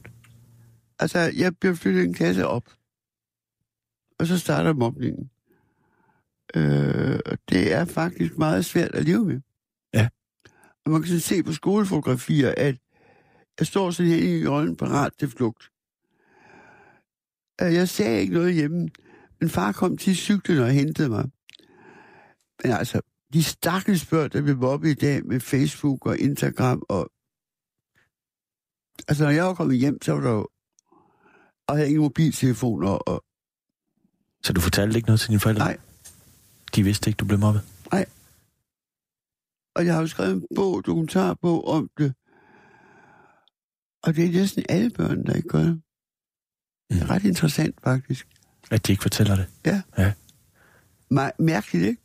[0.98, 2.64] Altså, jeg bliver flyttet en klasse op.
[4.22, 5.30] Og så starter mobningen.
[6.54, 9.40] Øh, og det er faktisk meget svært at leve med.
[9.94, 10.08] Ja.
[10.84, 12.76] Og man kan sådan se på skolefotografier, at
[13.58, 15.70] jeg står sådan her i hjørnet parat til flugt.
[17.62, 18.88] Øh, Jeg sagde ikke noget hjemme,
[19.40, 21.24] men far kom til cyklen og hentede mig.
[22.64, 23.00] Men altså,
[23.32, 27.10] de stakkels børn, der bliver mobbet i dag med Facebook og Instagram og...
[29.08, 30.48] Altså, når jeg var kommet hjem, så var der jo...
[31.66, 33.24] Og jeg havde ingen mobiltelefoner, og
[34.44, 35.64] Så du fortalte ikke noget til dine forældre?
[35.64, 35.76] Nej.
[36.74, 37.62] De vidste ikke, du blev mobbet?
[39.76, 42.14] Og jeg har jo skrevet en bog, dokumentarbog om det.
[44.02, 45.82] Og det er næsten alle børn, der ikke gør det.
[46.90, 47.10] Det er Mm.
[47.10, 48.28] ret interessant, faktisk.
[48.70, 49.46] At de ikke fortæller det?
[51.14, 52.02] Mær- mærkeligt, ikke?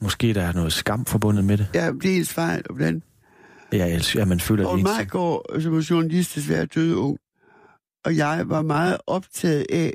[0.00, 1.68] Måske der er noget skam forbundet med det?
[1.74, 2.62] Ja, det er ens fejl.
[2.68, 3.02] Og hvordan?
[3.72, 7.18] Ja, ellers- ja man føler Og det mig går, som journalist, desværre døde ung.
[8.04, 9.94] Og jeg var meget optaget af,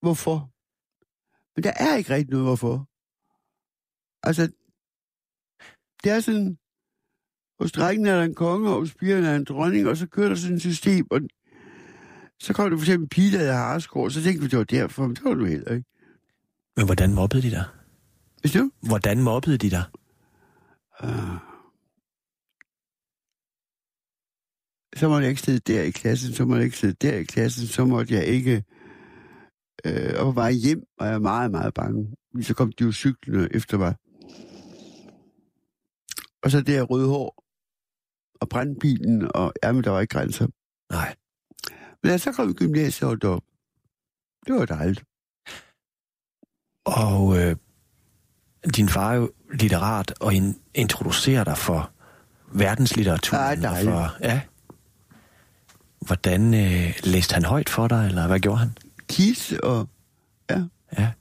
[0.00, 0.50] hvorfor.
[1.56, 2.88] Men der er ikke rigtig noget hvorfor.
[4.22, 4.52] Altså,
[6.04, 6.58] det er sådan,
[7.60, 10.28] hos drengen er der en konge, og hos pigerne er en dronning, og så kører
[10.28, 11.20] der sådan et system, og
[12.40, 14.64] så kom der for eksempel en pige, der havde harskår, så tænkte vi, det var
[14.64, 15.88] derfor, men det var du heller ikke.
[16.76, 17.64] Men hvordan mobbede de dig?
[18.40, 18.70] Hvis du?
[18.80, 19.84] Hvordan mobbede de dig?
[21.02, 21.36] Uh,
[24.96, 27.24] så måtte jeg ikke sidde der i klassen, så måtte jeg ikke sidde der i
[27.24, 28.64] klassen, så måtte jeg ikke...
[29.84, 32.16] Øh, og på vej hjem var jeg meget, meget bange.
[32.42, 33.94] Så kom de jo cyklerne efter mig.
[36.42, 37.44] Og så det her røde hår,
[38.40, 40.46] og brændte bilen, og ja, men der var ikke grænser.
[40.92, 41.14] Nej.
[42.02, 43.42] Men da så kom i gymnasiet og op,
[44.46, 45.04] det var dejligt.
[46.84, 47.56] Og øh,
[48.76, 51.90] din far er jo litterat og in, introducerer dig for
[52.52, 53.62] verdenslitteraturen.
[53.62, 53.94] Ja, dejligt.
[53.94, 54.40] for, ja.
[56.06, 58.76] Hvordan øh, læste han højt for dig, eller hvad gjorde han?
[59.10, 59.88] Kis og...
[60.50, 60.62] Ja.
[60.98, 61.12] Ja.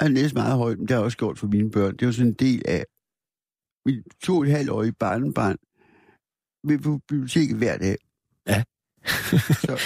[0.00, 1.96] Han læste meget højt, men det har jeg også gjort for mine børn.
[1.96, 2.84] Det var sådan en del af
[3.86, 5.56] mit to og et halvt årige barnebarn
[6.64, 7.96] ved på biblioteket hver dag.
[8.48, 8.62] Ja.
[9.66, 9.80] Så.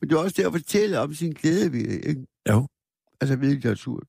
[0.00, 2.26] Men det var også der at fortælle om sin glæde ved det, ikke?
[2.48, 2.68] Jo.
[3.20, 4.02] Altså ved litteratur.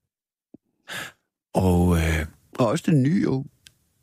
[1.54, 2.26] Og øh,
[2.60, 3.46] Og også den nye, jo.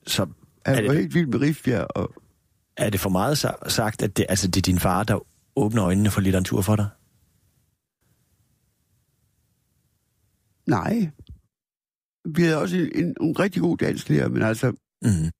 [0.06, 0.24] så
[0.66, 2.14] Han Er det- var helt vild med Rifbjerg, og
[2.76, 5.84] er det for meget sa- sagt, at det, altså, det er din far, der åbner
[5.84, 6.88] øjnene for litteratur for dig?
[10.66, 11.10] nej.
[12.34, 14.72] Vi havde også en, en, en rigtig god dansk lærer, men altså,
[15.04, 15.30] Mm.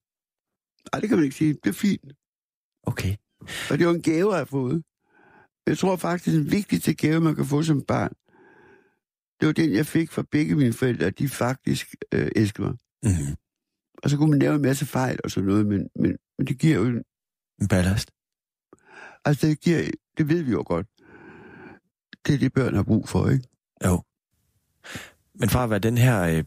[0.93, 1.55] nej, det kan man ikke sige.
[1.65, 2.13] Det er fint.
[2.83, 3.17] Okay.
[3.71, 4.83] Og det var en gave, jeg har fået.
[5.67, 8.13] Jeg tror faktisk, den vigtigste gave, man kan få som barn,
[9.41, 12.77] det var den, jeg fik fra begge mine forældre, at de faktisk øh, elskede mig.
[13.03, 13.37] Mm.
[14.03, 16.59] Og så kunne man lave en masse fejl og sådan noget, men, men, men det
[16.59, 16.85] giver jo...
[16.87, 17.05] en-
[17.61, 18.11] En ballast.
[19.25, 19.83] Altså, det giver...
[20.19, 20.87] Det ved vi jo godt.
[22.27, 23.45] Det er det, børn har brug for, ikke?
[23.87, 24.03] Jo.
[25.35, 26.45] Men far, hvad den her øh,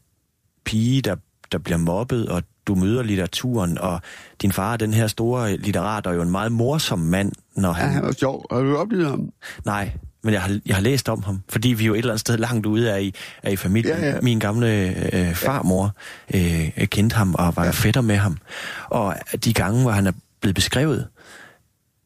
[0.66, 1.16] pige, der,
[1.52, 4.02] der bliver mobbet, og du møder litteraturen, og
[4.42, 7.74] din far er den her store litterat, og jo en meget morsom mand, når Ja,
[7.74, 7.90] han...
[7.90, 8.46] han var sjov.
[8.52, 9.30] Har du oplevet ham?
[9.66, 9.92] Nej,
[10.24, 12.38] men jeg har, jeg har læst om ham, fordi vi jo et eller andet sted
[12.38, 13.98] langt ude er i, er i familien.
[13.98, 14.22] Ja, ja.
[14.22, 14.68] Min gamle
[15.16, 15.96] øh, farmor
[16.36, 17.72] øh, kendte ham og var ja.
[17.72, 18.38] fætter med ham.
[18.86, 20.12] Og de gange, hvor han er
[20.42, 21.08] blevet beskrevet,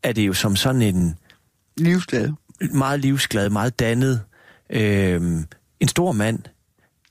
[0.04, 1.16] er det jo som sådan en
[1.78, 2.32] Livsglad.
[2.74, 4.26] meget livsglad, meget dannet,
[4.70, 5.22] øh,
[5.80, 6.40] en stor mand.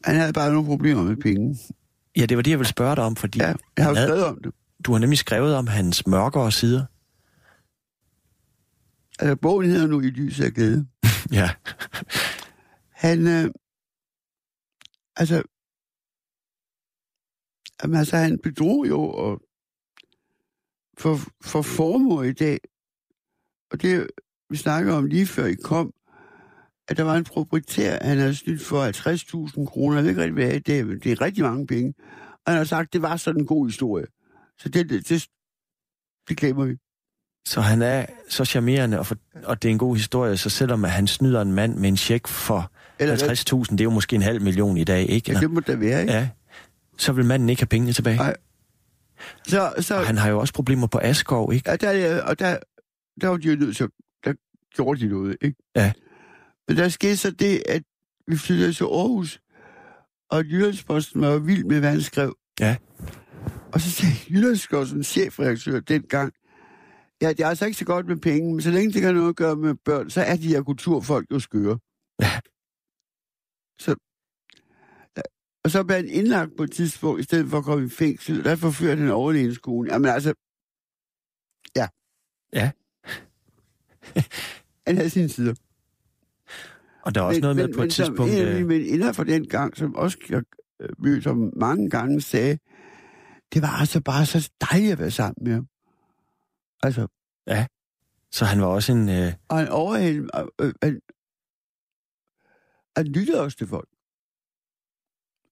[0.05, 1.59] Han havde bare nogle problemer med penge.
[2.17, 4.25] Ja, det var det, jeg ville spørge dig om, fordi Ja, jeg har jo skrevet
[4.25, 4.53] om det.
[4.87, 6.85] du har nemlig skrevet om hans mørkere sider.
[9.19, 10.87] Altså, bogen hedder nu I lyset af glæde.
[11.33, 11.51] Ja.
[12.93, 13.51] Han, øh,
[15.17, 15.43] altså,
[17.83, 19.41] jamen, altså, han bedrog jo og
[20.99, 22.59] for, for formue i dag.
[23.71, 24.07] Og det,
[24.51, 25.93] vi snakker om lige før I kom,
[26.89, 28.87] at der var en proprietær, han havde snydt for
[29.59, 29.97] 50.000 kroner.
[29.97, 31.95] Jeg ved ikke rigtig, hvad det er det er rigtig mange penge.
[32.47, 34.07] Og han har sagt, at det var sådan en god historie.
[34.59, 35.27] Så det, det, det,
[36.29, 36.77] det glemmer vi.
[37.47, 40.85] Så han er så charmerende, og, for, og det er en god historie, så selvom
[40.85, 44.23] han snyder en mand med en check for Eller, 50.000, det er jo måske en
[44.23, 45.33] halv million i dag, ikke?
[45.33, 46.13] ja, det må det være, ikke?
[46.13, 46.29] Ja.
[46.99, 48.17] Så vil manden ikke have pengene tilbage.
[48.17, 48.37] Nej.
[49.47, 51.71] Så, så, Og han har jo også problemer på Askov, ikke?
[51.71, 52.57] Ja, der, og der,
[53.21, 53.89] der var de jo nødt til,
[54.25, 54.35] der
[54.75, 55.57] gjorde de noget, ikke?
[55.77, 55.93] Ja.
[56.69, 57.83] Men der skete så det, at
[58.27, 59.41] vi flyttede til Aarhus,
[60.31, 62.37] og Jyllandsposten var jo vild med, hvad han skrev.
[62.61, 62.77] Ja.
[63.73, 66.33] Og så sagde Jyllandspostens chefredaktør dengang,
[67.23, 69.29] ja, det er altså ikke så godt med penge, men så længe det kan noget
[69.29, 71.79] at gøre med børn, så er de her kulturfolk jo skøre.
[72.23, 72.41] Ja.
[73.81, 73.97] Så,
[75.65, 78.45] Og så blev han indlagt på et tidspunkt, i stedet for at komme i fængsel.
[78.45, 79.91] Der forførte han overlægenskolen.
[79.93, 80.35] Jamen altså...
[81.77, 81.89] Ja.
[82.53, 82.71] Ja.
[84.87, 85.55] han havde sine sider.
[87.03, 88.33] Og der er også men, noget med men, på et men, tidspunkt...
[88.33, 90.19] Som en af øh, mine fra den gang, som også
[91.05, 92.59] øh, ham mange gange, sagde,
[93.55, 95.69] det var altså bare så dejligt at være sammen med ham.
[96.83, 97.07] Altså,
[98.33, 99.09] Så han var også en...
[99.09, 100.29] Øh, og han overhældte,
[100.61, 100.95] øh, øh,
[102.97, 103.89] han, lyttede også til folk.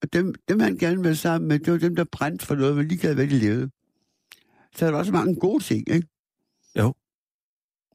[0.03, 2.55] Og dem, dem han gerne ville være sammen med, det var dem, der brændte for
[2.55, 3.71] noget, men lige gad, hvad de levede.
[4.77, 6.09] Så der var også mange gode ting, ikke?
[6.79, 6.95] Jo.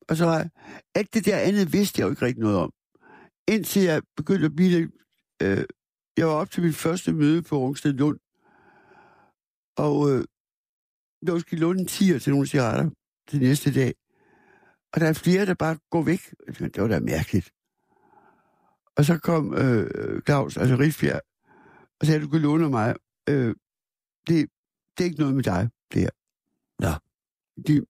[0.09, 0.49] Og så
[0.95, 2.73] alt det der andet vidste jeg jo ikke rigtig noget om.
[3.47, 4.91] Indtil jeg begyndte at blive lidt...
[5.41, 5.65] Øh,
[6.17, 8.19] jeg var op til mit første møde på Rungsted Lund.
[9.77, 10.25] Og øh,
[11.27, 12.89] der skulle låne en tiger til nogle cigaretter
[13.27, 13.93] til næste dag.
[14.93, 16.21] Og der er flere, der bare går væk.
[16.47, 17.51] Det var da mærkeligt.
[18.97, 21.21] Og så kom øh, Claus, altså Rifbjerg,
[21.99, 22.95] og sagde, du kan låne mig.
[23.29, 23.55] Øh,
[24.27, 24.49] det,
[24.97, 26.09] det er ikke noget med dig, det her.
[26.79, 26.91] Nå.
[27.67, 27.85] De,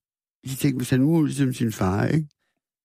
[0.45, 2.27] de tænkte, hvis han nu er ligesom sin far, ikke?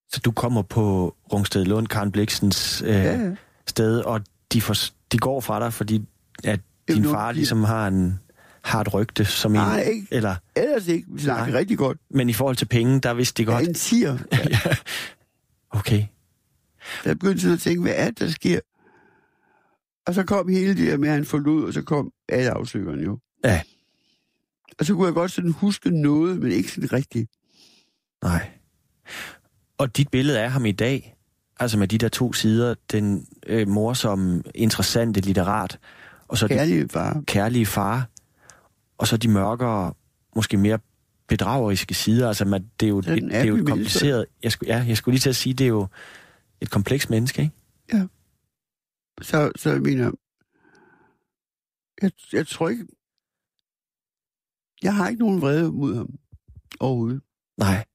[0.09, 3.35] så du kommer på Rungsted Lund, Karen Bliksens øh, Ja, ja.
[3.67, 4.21] sted, og
[4.53, 4.73] de, for,
[5.11, 6.05] de går fra dig, fordi
[6.43, 8.19] at din Jamen, far ligesom har, en,
[8.63, 9.93] har et rygte som Nej, en...
[9.93, 10.07] ikke.
[10.11, 11.07] Eller, Ellers ikke.
[11.11, 11.59] Vi snakker Nej.
[11.59, 11.97] rigtig godt.
[12.09, 13.67] men i forhold til penge, der vidste de Ja, godt...
[13.67, 14.17] en tiger.
[14.49, 14.75] Ja.
[15.69, 16.05] okay.
[17.03, 18.59] Der begyndte sådan at tænke, hvad er det, der sker?
[20.07, 23.03] Og så kom hele det her med, at han forlod, og så kom alle afsøgerne
[23.03, 23.19] jo.
[23.43, 23.61] Ja.
[24.79, 27.31] Og så kunne jeg godt sådan huske noget, men ikke sådan rigtigt.
[28.23, 28.51] Nej.
[29.77, 31.15] Og dit billede af ham i dag,
[31.59, 35.79] altså med de der to sider, den øh, morsomme, interessante litterat,
[36.27, 37.23] og så den Kærlige far.
[37.27, 38.09] kærlige far,
[38.97, 39.93] og så de mørkere,
[40.35, 40.79] måske mere
[41.27, 42.27] bedrageriske sider.
[42.27, 44.25] Altså, man, det er jo, det, det er jo et kompliceret...
[44.43, 45.87] Jeg skulle, ja, jeg skulle lige til at sige, det er jo
[46.61, 47.53] et komplekst menneske, ikke?
[49.21, 50.11] Så, så jeg mener,
[52.01, 52.87] jeg, jeg tror ikke,
[54.83, 56.19] jeg har ikke nogen vrede mod ham
[56.79, 57.21] overhovedet.
[57.57, 57.85] Nej.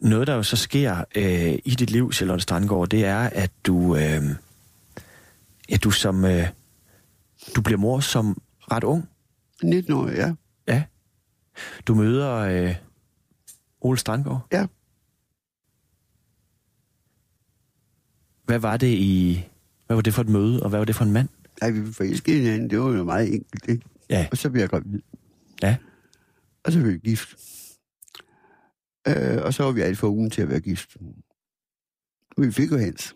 [0.00, 3.96] Noget, der jo så sker øh, i dit liv, Charlotte Strandgaard, det er, at du,
[3.96, 4.22] øh,
[5.70, 6.48] ja, du som, øh,
[7.56, 9.08] du bliver mor som ret ung.
[9.62, 10.32] 19 år, ja.
[10.68, 10.82] Ja.
[11.86, 12.74] Du møder øh,
[13.80, 14.46] Ole Strandgaard.
[14.52, 14.66] Ja.
[18.44, 19.44] Hvad var det i...
[19.86, 21.28] Hvad var det for et møde, og hvad var det for en mand?
[21.62, 23.84] Ej, vi forelskede hinanden, det var jo meget enkelt, ikke?
[24.10, 24.28] Ja.
[24.30, 25.00] Og så blev jeg gravid.
[25.62, 25.76] Ja.
[26.64, 27.36] Og så blev vi gift.
[29.08, 30.96] Øh, og så var vi alt for ugen til at være gift.
[32.38, 33.14] Vi fik jo hens.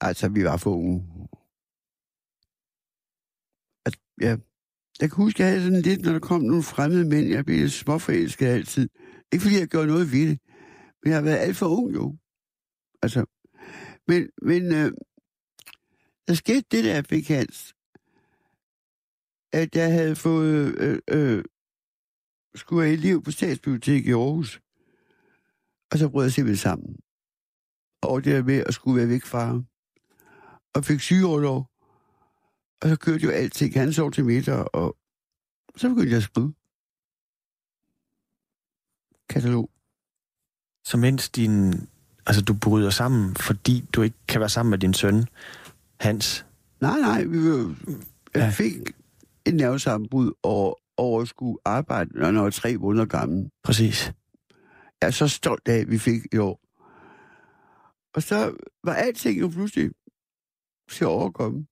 [0.00, 1.28] Altså, vi var for ugen.
[3.86, 4.36] At, ja.
[5.00, 7.68] Jeg kan huske, jeg havde sådan lidt, når der kom nogle fremmede mænd, jeg blev
[7.68, 8.88] småforelsket altid.
[9.32, 10.40] Ikke fordi jeg gjorde noget ved det,
[11.02, 12.16] men jeg har været alt for ung jo.
[13.02, 13.26] Altså,
[14.08, 14.92] men, men øh,
[16.28, 17.74] der skete det, der jeg fik hans,
[19.52, 21.44] at jeg havde fået, øh, øh,
[22.54, 24.60] skulle have elev på Statsbiblioteket i Aarhus.
[25.92, 26.96] Og så brød jeg simpelthen sammen.
[28.02, 29.66] Og det der med at skulle være væk fra ham.
[30.74, 31.70] Og fik sygeoverlov.
[32.82, 33.74] Og så kørte jo alting.
[33.74, 34.96] Han sov til middag, og
[35.76, 36.54] så begyndte jeg at skrive.
[39.28, 39.70] Katalog.
[40.84, 41.74] Så mens din...
[42.26, 45.26] Altså, du bryder sammen, fordi du ikke kan være sammen med din søn,
[46.00, 46.46] Hans.
[46.80, 47.38] Nej, nej, vi
[48.34, 48.72] jeg fik
[49.46, 53.50] et nervesammenbrud over, over at skulle arbejde, når jeg var tre måneder gammel.
[53.62, 54.12] Præcis.
[55.00, 56.60] Jeg er så stolt af, at vi fik i år.
[58.14, 59.90] Og så var alting jo pludselig
[60.90, 61.66] til at overkomme.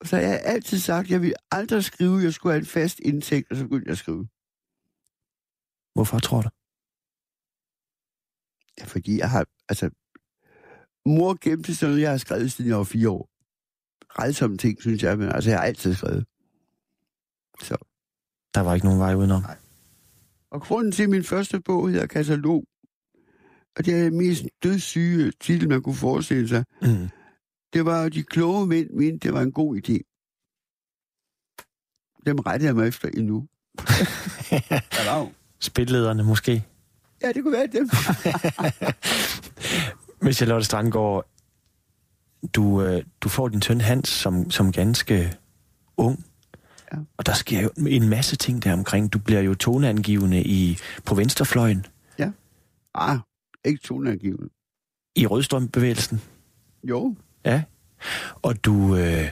[0.00, 2.60] Og så har jeg altid sagt, at jeg ville aldrig skrive, at jeg skulle have
[2.60, 4.28] en fast indtægt, og så begyndte jeg at skrive.
[5.94, 6.48] Hvorfor tror du?
[8.78, 9.90] Ja, fordi jeg har, altså,
[11.06, 13.30] mor gemte sådan noget, jeg har skrevet, siden jeg var fire år.
[14.22, 16.26] Redsomme ting, synes jeg, men altså, jeg har altid skrevet.
[17.62, 17.76] Så.
[18.54, 19.44] Der var ikke nogen vej udenom.
[20.50, 22.64] Og grunden til, at min første bog hedder Katalog,
[23.76, 27.08] og det er den mest dødssyge titel, man kunne forestille sig, Mm.
[27.72, 29.98] det var, de kloge mænd mente, det var en god idé.
[32.26, 33.46] Dem rettede jeg mig efter endnu.
[35.60, 36.64] Spillederne måske.
[37.22, 37.90] Ja, det kunne være dem.
[40.22, 41.24] Men Charlotte Strandgaard,
[42.54, 45.36] du, øh, du får din søn Hans som, som ganske
[45.96, 46.24] ung.
[46.92, 46.98] Ja.
[47.16, 49.12] Og der sker jo en masse ting der omkring.
[49.12, 51.86] Du bliver jo toneangivende i, på venstrefløjen,
[52.94, 53.18] ah,
[53.64, 54.48] ikke toneangivende.
[55.16, 56.20] i rødstrømbevægelsen.
[56.84, 57.62] Jo, Ja.
[58.42, 59.30] Og du øh,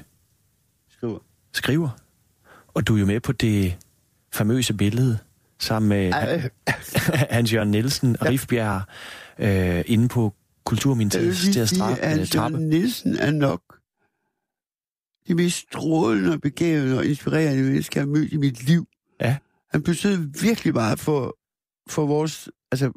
[0.91, 1.19] skriver.
[1.53, 1.89] skriver.
[2.69, 3.77] Og du er jo med på det
[4.33, 5.19] famøse billede
[5.61, 6.51] sammen med Ej,
[7.31, 8.31] Hans Jørgen Nielsen og Ja.
[8.31, 8.83] Rifbjerg
[9.39, 12.57] øh, inde på Kulturministeriet til at straffe at øh, trappe.
[12.57, 13.61] Søren Nielsen er nok
[15.29, 18.87] det mest strålende og begavede og inspirerende menneske, jeg har mødt i mit liv.
[19.21, 19.37] Ja.
[19.71, 21.37] Han betød virkelig meget for,
[21.89, 22.93] for vores, altså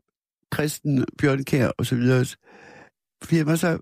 [0.52, 2.26] kristen, Bjørn Kær og så videre.
[3.24, 3.80] Fordi han var så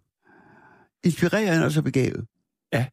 [1.04, 2.26] inspirerende og så begavet.
[2.74, 2.88] Ja.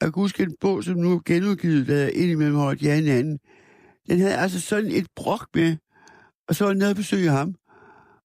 [0.00, 3.38] Jeg kan huske en bog, som nu er genudgivet, der er indimellem holdt ja anden.
[4.06, 5.76] Den havde altså sådan et brok med,
[6.48, 7.54] og så var jeg nede og besøge ham.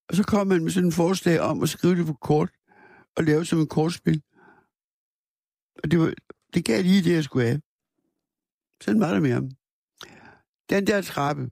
[0.10, 2.50] Og så kom man med sådan en forslag om at skrive det på kort,
[3.16, 4.22] og lave det som et kortspil.
[5.84, 6.14] Og det, var,
[6.54, 7.62] det gav lige det, jeg skulle have.
[8.82, 9.50] Sådan var det med ham.
[10.70, 11.50] Den der trappe,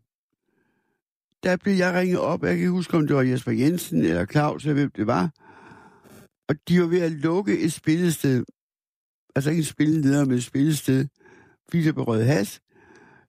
[1.44, 2.44] der blev jeg ringet op.
[2.44, 5.32] Jeg kan ikke huske, om det var Jesper Jensen eller Claus, eller hvem det var.
[6.50, 8.46] Og de var ved at lukke et spillested.
[9.36, 11.08] Altså ikke et spilleleder, men et spillested.
[11.70, 12.62] Fordi der blev has.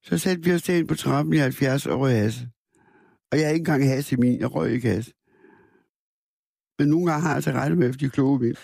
[0.02, 2.46] Så satte vi os ind på trappen i 70 og røg has.
[3.32, 4.40] Og jeg er ikke engang has i min.
[4.40, 5.12] Jeg røg ikke has.
[6.78, 8.56] Men nogle gange har jeg altså rettet med, efter de kloge mænd.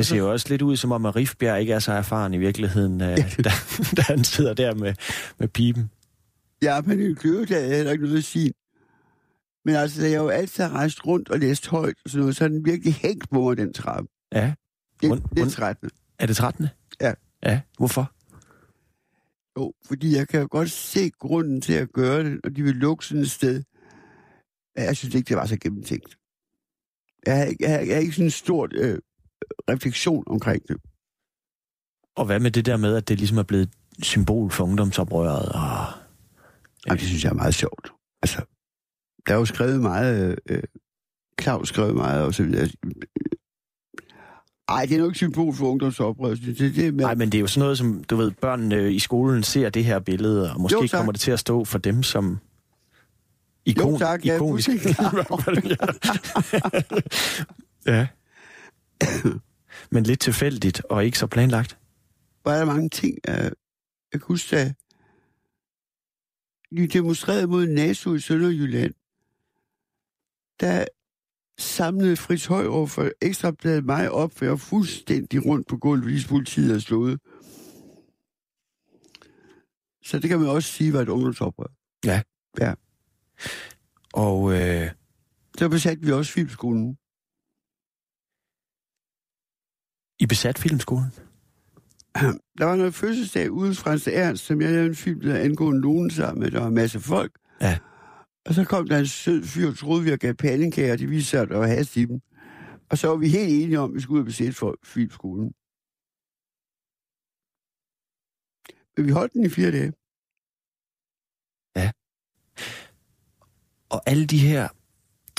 [0.00, 2.38] Det ser jo også lidt ud, som om at Rifbjerg ikke er så erfaren i
[2.38, 3.50] virkeligheden, øh, da,
[3.96, 4.94] da han sidder der med,
[5.38, 5.90] med pipen.
[6.62, 8.52] Ja, men en kløvedal er heller ikke noget at sige.
[9.64, 12.36] Men altså, da jeg jo altid har rejst rundt og læst højt og sådan noget,
[12.36, 14.08] så er den virkelig hængt på mig, den trappe.
[14.34, 14.52] Ja.
[15.02, 15.90] Det, det er 13.
[16.18, 16.66] Er det 13.
[17.00, 17.12] Ja.
[17.46, 18.12] Ja, hvorfor?
[19.58, 22.74] Jo, fordi jeg kan jo godt se grunden til at gøre det, og de vil
[22.74, 23.62] lukke sådan et sted.
[24.76, 26.16] Jeg synes ikke, det var så gennemtænkt.
[27.26, 28.98] Jeg har, ikke- jeg har, jeg har ikke sådan en stort øh,
[29.70, 30.76] refleksion omkring det.
[32.16, 35.48] Og hvad med det der med, at det ligesom er blevet et symbol for ungdomsoprøret?
[35.48, 35.86] Og...
[36.88, 37.92] Og det synes jeg er meget sjovt.
[38.22, 38.42] Altså,
[39.26, 40.62] der er jo skrevet meget, øh,
[41.42, 42.68] Claus skrevet meget og så videre.
[44.68, 46.28] Ej, det er nok ikke symbol for ungdomsoprør.
[46.28, 48.32] Det, det, det med, Nej, men det er jo sådan noget, som, du ved,
[48.72, 50.98] øh, i skolen ser det her billede, og måske Jo, tak.
[50.98, 52.38] kommer det til at stå for dem som
[53.64, 54.70] ikon, Jo, tak, ikonisk.
[54.70, 55.26] klar
[57.86, 58.06] ja.
[59.92, 61.78] Men lidt tilfældigt og ikke så planlagt.
[62.44, 63.18] var der mange ting.
[63.28, 63.52] Uh, jeg
[64.12, 64.74] kan huske, at
[66.76, 68.94] de demonstrerede mod NATO i Sønderjylland.
[70.60, 70.84] Der
[71.58, 76.26] samlede Fritz Højrup for Ekstrabladet mig op, for jeg var fuldstændig rundt på gulvet, hvis
[76.26, 77.20] politiet havde slået.
[80.04, 81.66] Så det kan man også sige var et ungdomsoprør.
[84.12, 84.90] Og øh,
[85.58, 86.96] Så besatte vi også filmskolen.
[90.20, 91.10] I besat filmskolen?
[92.58, 95.80] Der var noget fødselsdag ude fra Frans Ernst, som jeg lavede en film, der angående
[95.80, 97.38] nogen sammen med, der var en masse folk.
[97.60, 97.78] Ja.
[98.46, 101.42] Og så kom der en sød fyr, troede, vi gav pandekager, og det viste sig,
[101.42, 102.20] at der var hast i dem.
[102.90, 105.52] Og så var vi helt enige om, at vi skulle ud og besætte for filmskolen.
[108.96, 109.92] Men vi holdt den i fire dage.
[113.90, 114.68] Og alle de her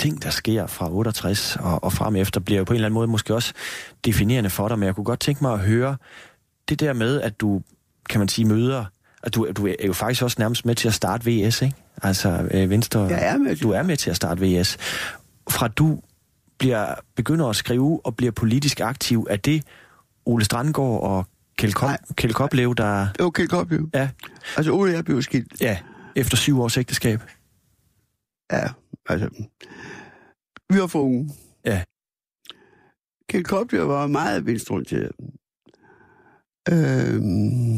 [0.02, 2.94] ting, der sker fra 68 og, og frem efter, bliver jo på en eller anden
[2.94, 3.54] måde måske også
[4.06, 5.98] definerende for dig, men jeg kunne godt tænke mig at høre
[6.70, 7.62] det der med, at du,
[8.10, 8.86] kan man sige, møder,
[9.24, 11.76] at du, du er jo faktisk også nærmest med til at starte VS, ikke?
[12.04, 14.78] Altså øh, Venstre, Jeg er med til- du er med til at starte VS.
[15.50, 16.00] Fra du
[16.58, 19.64] bliver, begynder at skrive og bliver politisk aktiv, er det
[20.26, 21.26] Ole Strandgaard og
[21.58, 21.98] Kjeld, Nej.
[22.16, 23.08] Kjeld Koplev, der...
[23.20, 23.90] Var Kjeld Koplev.
[23.94, 24.10] Ja,
[24.58, 25.62] Altså, Ole og jeg blev skilt.
[25.62, 25.78] ja,
[26.16, 27.22] efter syv års ægteskab.
[28.52, 28.68] Ja,
[29.10, 29.30] altså...
[30.94, 31.30] Unge.
[31.66, 31.84] Ja.
[33.30, 35.12] Kjeld Koplev var meget venstreorienteret.
[36.70, 37.76] Øhm,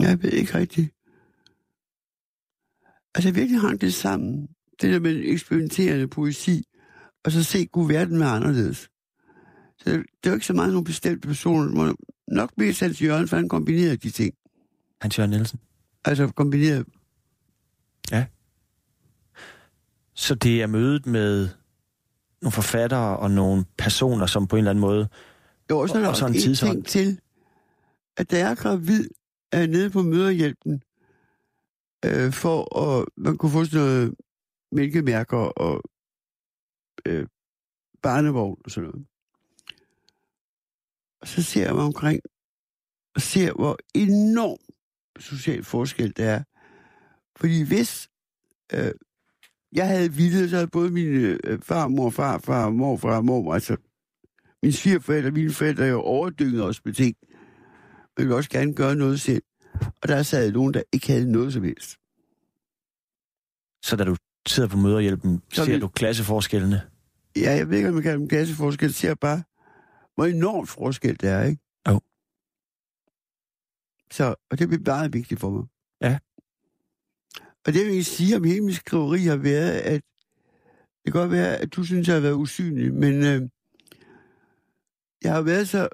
[0.00, 0.90] jeg ved ikke rigtigt.
[3.14, 4.48] Altså, virkelig hang det sammen.
[4.80, 6.64] Det der med eksperimenterende poesi,
[7.24, 8.90] og så se god verden med anderledes.
[9.78, 11.94] Så det var ikke så meget nogle bestemte personer.
[12.28, 14.34] Nok mest Hans Jørgen, for han kombinerede de ting.
[15.00, 15.60] Hans Jørgen Nielsen.
[16.04, 16.86] Altså kombineret.
[20.16, 21.48] Så det er mødet med
[22.42, 25.08] nogle forfattere og nogle personer, som på en eller anden måde...
[25.70, 26.72] Jo, og så er Og- og så også en tidsånd.
[26.72, 27.20] ting til,
[28.16, 29.08] at da jeg er gravid,
[29.52, 30.82] er jeg nede på møderhjælpen,
[32.04, 34.14] øh, for at man kunne få sådan noget
[34.72, 35.82] mælkemærker og
[37.06, 37.26] øh,
[38.02, 39.06] barnevogn og sådan noget.
[41.20, 42.20] Og så ser jeg mig omkring,
[43.14, 44.58] og ser, hvor enorm
[45.20, 46.42] social forskel der er.
[47.36, 48.08] Fordi hvis
[48.72, 48.90] øh,
[49.72, 53.76] jeg havde vildt, så havde både mine øh, farmor, farfar, morfar mormor, altså
[54.62, 57.16] mine svigerforældre, mine forældre er jo overdynget os med ting.
[58.16, 59.42] Men ville også gerne gøre noget selv.
[60.02, 61.96] Og der sad nogen, der ikke havde noget som helst.
[63.84, 66.82] Så da du sidder på møderhjælpen, Så ser vi- du klasseforskellene.
[67.36, 68.86] Ja, jeg ved ikke, om man kan en klasseforskel.
[68.86, 69.42] Jeg ser bare,
[70.14, 71.62] hvor enormt forskel det er, ikke?
[71.88, 72.00] Jo.
[74.10, 75.64] Så, og det bliver meget vigtigt for mig.
[77.66, 80.02] Og det vil sige om hele min skriveri har været, at
[81.04, 83.48] det kan godt være, at du synes, at jeg har været usynlig, men øh,
[85.22, 85.88] jeg har været så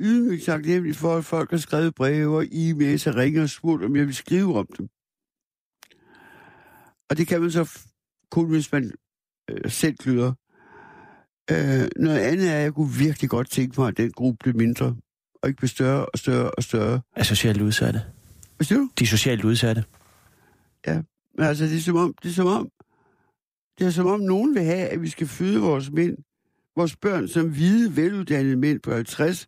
[0.00, 3.96] ydmygt taknemmelig for, at folk har skrevet breve og e-mails og ringer og spurgt, om
[3.96, 4.88] jeg vil skrive om dem.
[7.10, 7.78] Og det kan man så
[8.30, 8.92] kun, hvis man
[9.50, 10.32] øh, selv kløder.
[11.50, 14.56] Øh, noget andet er, at jeg kunne virkelig godt tænke mig, at den gruppe blev
[14.56, 14.96] mindre,
[15.42, 17.00] og ikke blev større og større og større.
[17.16, 18.02] Er socialt udsatte.
[18.56, 18.90] Hvad siger du?
[18.98, 19.84] De socialt udsatte.
[20.86, 22.70] Men altså, det er som om, det er som om,
[23.78, 26.16] det er som om nogen vil have, at vi skal føde vores mænd,
[26.76, 29.46] vores børn som hvide, veluddannede mænd på 50,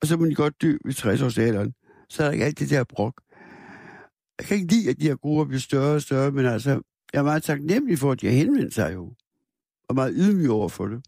[0.00, 1.74] og så må de godt dø ved 60 års alderen.
[2.08, 3.22] Så er der ikke alt det der brok.
[4.38, 6.70] Jeg kan ikke lide, at de her grupper bliver større og større, men altså,
[7.12, 9.12] jeg er meget taknemmelig for, at de har henvendt sig jo.
[9.88, 11.04] Og meget ydmyg over for det.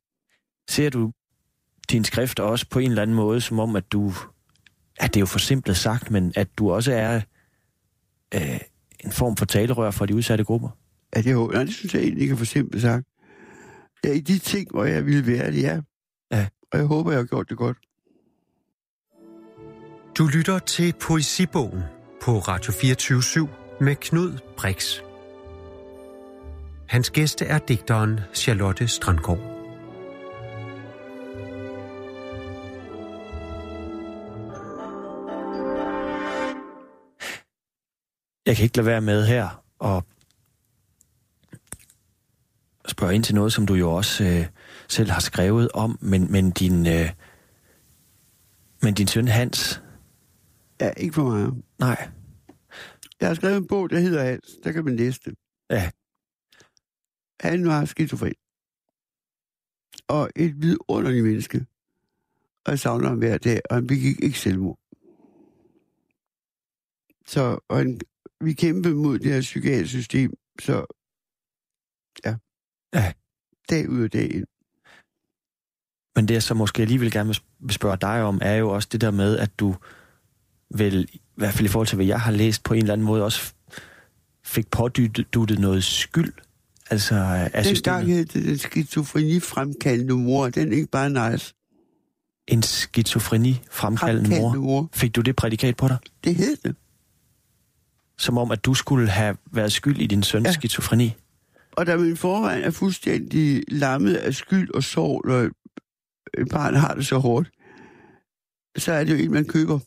[0.68, 1.12] Ser du
[1.90, 4.12] din skrift også på en eller anden måde, som om, at du...
[4.98, 7.20] At det er jo for simpelt sagt, men at du også er
[8.34, 8.60] øh,
[9.04, 10.68] en form for talerør for de udsatte grupper?
[11.16, 13.06] Ja, det, er, nej, det synes jeg egentlig ikke er for simpelt sagt.
[14.04, 15.80] Ja, i de ting, hvor jeg ville være det, ja.
[16.32, 16.46] Ja.
[16.72, 17.76] Og jeg håber, jeg har gjort det godt.
[20.18, 21.82] Du lytter til Poesibogen
[22.22, 23.48] på Radio 24
[23.80, 25.00] med Knud Brix.
[26.88, 29.55] Hans gæste er digteren Charlotte Strandgaard.
[38.46, 40.04] Jeg kan ikke lade være med her og
[42.88, 44.46] spørge ind til noget, som du jo også øh,
[44.88, 46.86] selv har skrevet om, men, men din...
[46.86, 47.10] Øh,
[48.82, 49.82] men din søn Hans,
[50.80, 51.52] Ja, ikke for mig.
[51.78, 52.10] nej,
[53.20, 54.50] Jeg har skrevet en bog, der hedder Hans.
[54.64, 55.34] Der kan man læse det.
[55.70, 55.90] Ja.
[57.40, 58.34] Han var skizofren.
[60.08, 61.66] Og et vidunderligt menneske.
[62.64, 64.78] Og jeg savner ham hver dag, og han begik ikke selvmord.
[67.26, 68.00] Så og han,
[68.40, 70.84] vi kæmpede mod det her psykiatriske system, så
[72.24, 72.34] ja.
[72.94, 73.12] Ja.
[73.70, 74.46] Dag ud og dag ind.
[76.16, 79.00] Men det, jeg så måske alligevel gerne vil spørge dig om, er jo også det
[79.00, 79.76] der med, at du
[80.70, 83.06] vel, i hvert fald i forhold til, hvad jeg har læst, på en eller anden
[83.06, 83.54] måde også
[84.44, 86.32] fik påduttet noget skyld.
[86.90, 88.06] Altså af Den gang systemet.
[88.06, 90.48] hed det den skizofreni fremkaldende mor.
[90.48, 91.54] Den er ikke bare nice.
[92.48, 94.54] En skizofreni fremkaldende mor.
[94.54, 94.88] Mor.
[94.94, 95.98] Fik du det prædikat på dig?
[96.24, 96.76] Det hed det.
[98.18, 100.52] Som om, at du skulle have været skyld i din søns ja.
[100.52, 101.14] Skizofreni?
[101.72, 105.50] Og da min forvejen er fuldstændig lammet af skyld og sorg, når
[106.40, 107.50] et barn har det så hårdt,
[108.78, 109.78] så er det jo en, man køber.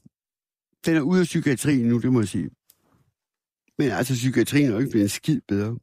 [0.86, 2.50] Den er ude af psykiatrien nu, det må jeg sige.
[3.78, 5.78] Men altså, psykiatrien er jo ikke blevet en skid bedre.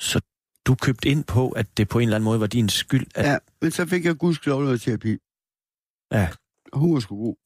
[0.00, 0.20] Så
[0.66, 3.26] du købte ind på, at det på en eller anden måde var din skyld, at
[3.26, 5.16] Ja, men så fik jeg gudskelov noget terapi.
[6.12, 6.28] Ja.
[6.72, 7.36] Og hun var sgu god.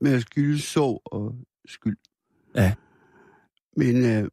[0.00, 1.34] Med at skylde sorg og
[1.70, 1.96] skyld.
[2.54, 2.72] Ja.
[3.76, 4.28] Men øh,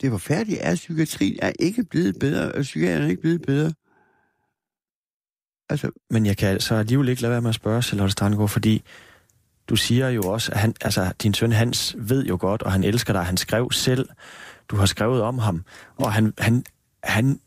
[0.00, 3.72] det var færdigt, at psykiatrien er ikke blevet bedre, og psykiatrien er ikke blevet bedre.
[5.70, 8.82] Altså, Men jeg kan så alligevel ikke lade være med at spørge, Charlotte Strandgaard, fordi
[9.68, 12.84] du siger jo også, at han, altså, din søn Hans ved jo godt, og han
[12.84, 13.24] elsker dig.
[13.24, 14.08] Han skrev selv,
[14.68, 15.64] du har skrevet om ham,
[15.96, 16.64] og han, han,
[17.02, 17.40] han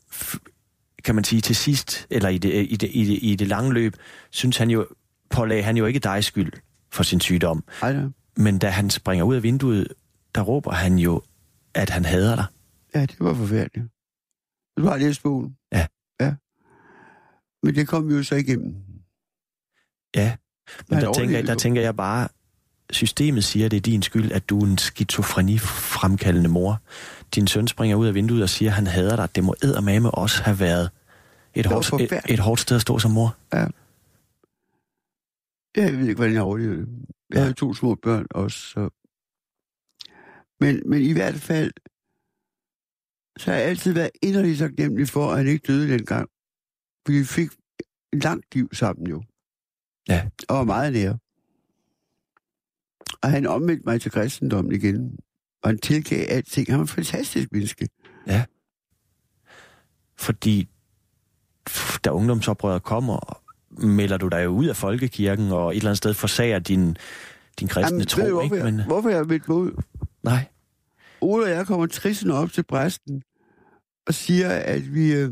[1.03, 3.73] kan man sige til sidst, eller i det, i det, i det, i det lange
[3.73, 3.95] løb,
[4.29, 4.87] synes han jo,
[5.29, 6.53] pålagde han jo ikke dig skyld
[6.91, 7.63] for sin sygdom.
[7.81, 8.07] ej da.
[8.37, 9.87] Men da han springer ud af vinduet,
[10.35, 11.21] der råber han jo,
[11.73, 12.45] at han hader dig.
[12.95, 13.85] Ja, det var forfærdeligt.
[14.77, 15.57] Du har læst bogen.
[15.71, 15.87] Ja.
[16.19, 16.33] Ja.
[17.63, 18.75] Men det kom jo så igennem.
[20.15, 20.35] Ja,
[20.89, 22.27] men der tænker, overlevede der tænker jeg bare,
[22.89, 26.81] systemet siger, at det er din skyld, at du er en skizofreni-fremkaldende mor.
[27.35, 29.35] Din søn springer ud af vinduet og siger, at han hader dig.
[29.35, 30.89] Det må eddermame også have været
[31.53, 33.35] et, var hårdt, et, et hårdt sted at stå som mor.
[35.75, 36.89] Jeg ved ikke, hvordan jeg overlevede det.
[37.31, 37.41] Jeg Ja.
[37.41, 38.89] havde to små børn også, så...
[40.59, 41.71] Men, men i hvert fald,
[43.37, 46.29] så har jeg altid været inderligt taknemmelig for, at han ikke døde dengang.
[47.05, 47.49] Fordi vi fik
[48.13, 49.23] et langt liv sammen jo.
[50.09, 50.29] Ja.
[50.49, 51.17] Og var meget nære.
[53.23, 55.19] Og han omvendte mig til kristendommen igen.
[55.63, 56.67] Og han tilgav alting.
[56.69, 57.89] Han var en fantastisk menneske.
[60.17, 60.69] Fordi
[61.69, 63.40] f- da ungdomsoprøret kommer,
[63.77, 66.97] melder du dig jo ud af folkekirken, og et eller andet sted forsager din,
[67.59, 68.55] din kristne ved du, tro, hvorfor, ikke?
[68.55, 69.81] jeg, Men, hvorfor jeg mig ud?
[70.23, 70.45] nej,
[71.21, 73.23] Ole og jeg kommer trissende op til præsten
[74.07, 75.31] og siger, at vi øh,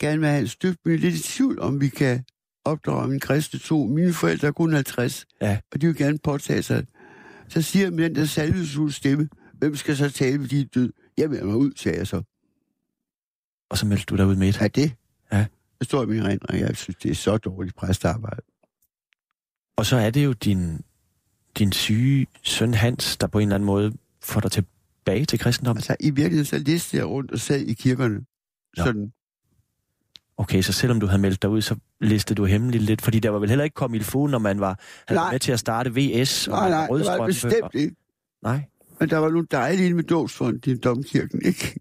[0.00, 2.24] gerne vil have en støbt, men lidt i tvivl, om vi kan
[2.64, 3.86] opdrage min kristne tro.
[3.86, 5.58] Mine forældre er kun 50, Ja.
[5.72, 6.86] og de vil gerne påtage sig.
[7.48, 10.92] Så siger jeg med den der salvesfulde stemme, hvem skal så tale med de død?
[11.18, 12.22] Jeg melder mig ud, sagde jeg så.
[13.70, 14.60] og så meldte du dig ud med et.
[14.60, 14.92] Er det?
[15.74, 15.78] Ja.
[15.78, 16.60] Det står i min erindring.
[16.60, 18.42] Jeg synes, det er så dårligt præstearbejde.
[19.76, 20.80] Og så er det jo din,
[21.58, 25.78] din syge søn Hans, der på en eller anden måde får dig tilbage til kristendommen.
[25.78, 28.14] Altså, i virkeligheden så listede jeg rundt og sad i kirkerne.
[28.76, 28.84] Nå.
[28.84, 29.12] Sådan.
[30.36, 33.30] Okay, så selvom du havde meldt dig ud, så listede du hemmeligt lidt, fordi der
[33.30, 35.32] var vel heller ikke kommet ilfo, når man var, havde Nej.
[35.32, 37.96] med til at starte VS og Nej, nej, det var bestemt og- ikke.
[38.42, 38.64] Nej.
[39.00, 41.80] Men der var nogle dejlige med dåbsfond i domkirken, ikke?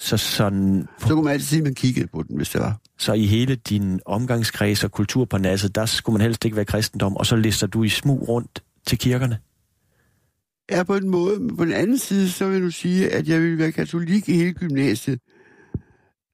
[0.00, 2.80] Så, sådan, Så kunne man altid se, at man kiggede på den, hvis det var.
[3.00, 6.64] Så i hele din omgangskreds og kultur på nasset, der skulle man helst ikke være
[6.64, 9.38] kristendom, og så lister du i smug rundt til kirkerne.
[10.70, 11.40] Ja, på en måde.
[11.40, 14.32] Men på den anden side, så vil du sige, at jeg ville være katolik i
[14.32, 15.20] hele gymnasiet.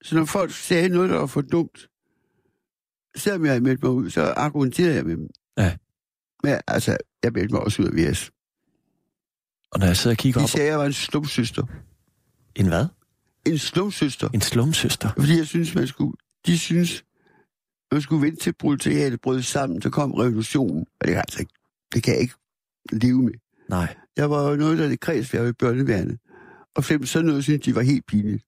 [0.02, 1.88] Så når folk sagde noget, der var for dumt,
[3.16, 5.28] selvom jeg havde meldt mig ud, så argumenterede jeg med dem.
[5.58, 5.76] Ja.
[6.42, 8.30] Men altså, jeg meldte mig også ud af VS.
[9.72, 10.50] Og når jeg sidder og kigger De op...
[10.50, 11.66] sagde, at jeg var en slumsøster.
[12.54, 12.86] En hvad?
[13.46, 14.28] En slumsøster.
[14.28, 15.10] En slumsøster.
[15.18, 16.16] Fordi jeg synes, man skulle...
[16.46, 17.04] De synes,
[17.92, 20.86] man skulle vente til proletariatet brød sammen, så kom revolutionen.
[21.00, 21.52] Og det kan, altså ikke,
[21.94, 22.34] det kan jeg ikke
[22.92, 23.32] leve med.
[23.68, 23.94] Nej.
[24.16, 26.18] Jeg var jo noget, der det kredsværv i børneværnet.
[26.74, 28.44] Og fem sådan noget, synes de var helt pinligt.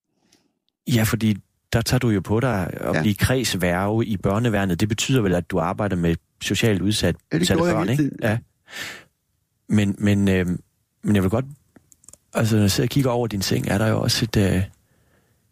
[0.95, 1.37] Ja, fordi
[1.73, 3.03] der tager du jo på dig at Ja.
[3.03, 4.81] blive kredsværge i børneværnet.
[4.81, 8.11] Det betyder vel, at du arbejder med socialt udsat, Ja, det jeg børn, ikke?
[8.23, 8.39] Ja.
[9.69, 10.47] Men, men, øh,
[11.03, 11.45] men jeg vil godt...
[12.35, 14.63] Altså, når jeg sidder og kigger over din seng, er der jo også et, øh,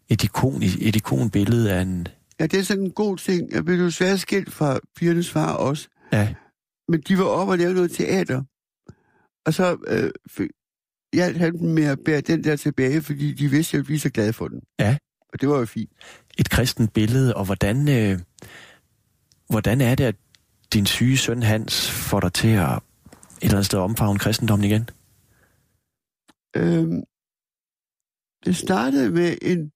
[0.09, 2.07] et, ikon, et ikonbillede af en...
[2.39, 3.51] Ja, det er sådan en god ting.
[3.51, 5.87] Jeg blev jo svært skilt fra pigernes far også.
[6.11, 6.35] Ja,
[6.87, 8.43] Men de var oppe og lavede noget teater.
[9.45, 10.49] Og så øh,
[11.13, 13.99] hjalp han dem med at bære den der tilbage, fordi de vidste, at ville blive
[13.99, 14.61] så glad for den.
[14.79, 14.97] Ja.
[15.33, 15.91] Og det var jo fint.
[16.37, 18.19] et kristent billede, og hvordan, øh,
[19.49, 20.15] hvordan er det, at
[20.73, 22.81] din syge søn Hans får dig til at et
[23.41, 24.89] eller andet sted omfavne kristendommen igen?
[26.55, 27.03] Øhm,
[28.45, 29.71] det startede med en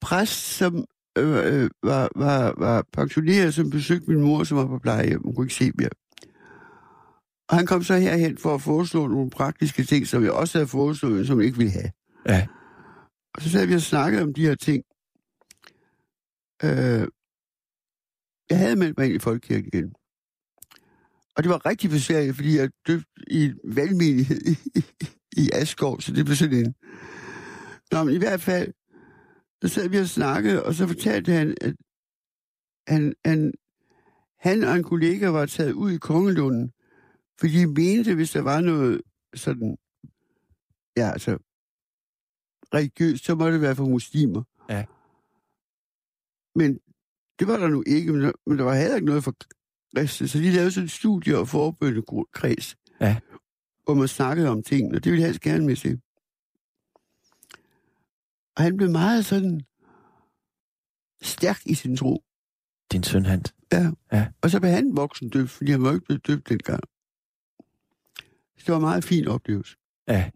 [0.00, 0.84] præst, som
[1.18, 5.22] øh, øh, var, var, var pensioneret, som besøgte min mor, som var på plejehjem.
[5.24, 5.90] Hun kunne ikke se mere.
[7.48, 10.68] Og han kom så herhen for at foreslå nogle praktiske ting, som jeg også havde
[10.68, 11.90] foreslået, som jeg ikke ville have.
[12.26, 12.46] Ja.
[13.34, 14.84] Og så sad vi og snakkede om de her ting.
[16.64, 17.08] Øh,
[18.50, 19.92] jeg havde meldt mig ind i Folkekirken igen.
[21.36, 24.56] Og det var rigtig besværligt, fordi jeg døbte i en valgmenighed i,
[25.36, 26.74] i Asgård, så det blev sådan en...
[27.92, 28.72] Nå, men i hvert fald,
[29.62, 31.74] så sad vi og snakkede, og så fortalte han, at
[32.86, 33.52] han, han,
[34.38, 36.72] han og en kollega var taget ud i Kongelunden,
[37.40, 39.02] fordi de mente, hvis der var noget
[39.34, 39.76] sådan,
[40.96, 41.38] ja, altså,
[42.74, 44.42] religiøst, så måtte det være for muslimer.
[44.68, 44.84] Ja.
[46.54, 46.78] Men
[47.38, 49.34] det var der nu ikke, men der, men der var heller ikke noget for
[49.96, 52.02] kristne, så de lavede sådan et studie- og forbønende
[52.32, 53.20] kreds, Ja.
[53.84, 56.00] hvor man snakkede om tingene, og det ville jeg helst gerne med til.
[58.56, 59.60] Og han blev meget sådan
[61.22, 62.22] stærk i sin tro.
[62.92, 63.54] Din søn Hans.
[64.42, 66.82] Og så blev han voksen døbt, fordi han var ikke blevet døbt dengang.
[68.58, 69.76] Så det var en meget fin oplevelse.
[70.08, 70.30] Ja.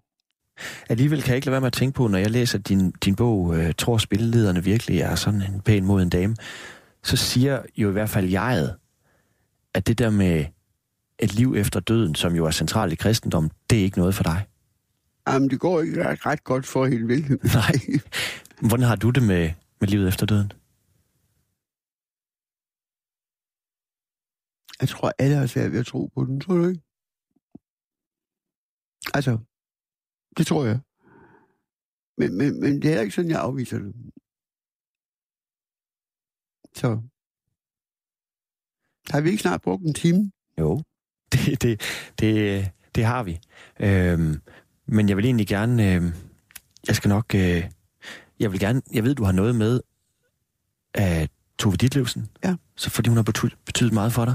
[0.88, 3.16] Alligevel kan jeg ikke lade være med at tænke på, når jeg læser din, din
[3.16, 6.36] bog, øh, Tror spillelederne virkelig er sådan en pæn mod en dame,
[7.02, 8.76] så siger jo i hvert fald jeget,
[9.74, 10.44] at det der med
[11.18, 14.22] et liv efter døden, som jo er centralt i kristendom, det er ikke noget for
[14.22, 14.46] dig.
[15.26, 17.38] Jamen, det går ikke ret, ret godt for hele vælgen.
[17.60, 17.76] Nej.
[18.68, 20.52] Hvordan har du det med, med livet efter døden?
[24.80, 26.82] Jeg tror, alle har svært ved at tro på den, tror du ikke?
[29.14, 29.38] Altså,
[30.36, 30.80] det tror jeg.
[32.18, 33.94] Men, men, men det er ikke sådan, jeg afviser det.
[36.74, 36.88] Så.
[39.10, 40.32] Har vi ikke snart brugt en time?
[40.60, 40.82] Jo,
[41.32, 41.80] det, det,
[42.20, 43.40] det, det har vi.
[43.80, 44.34] Øhm,
[44.86, 45.94] men jeg vil egentlig gerne...
[45.94, 46.02] Øh,
[46.88, 47.34] jeg skal nok...
[47.34, 47.64] Øh,
[48.40, 48.82] jeg vil gerne...
[48.92, 49.80] Jeg ved, du har noget med
[50.94, 51.28] af
[51.58, 52.26] Tove Ditlevsen.
[52.44, 52.56] Ja.
[52.76, 54.34] Så fordi hun har betydet, betydet meget for dig.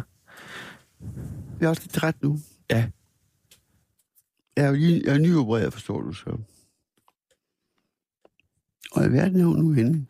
[1.59, 2.39] Jeg er også lidt træt nu.
[2.69, 2.87] Ja.
[4.57, 6.37] Jeg er jo lige, jeg er nyopereret, forstår du så.
[8.91, 10.05] Og i verden er hun nu henne.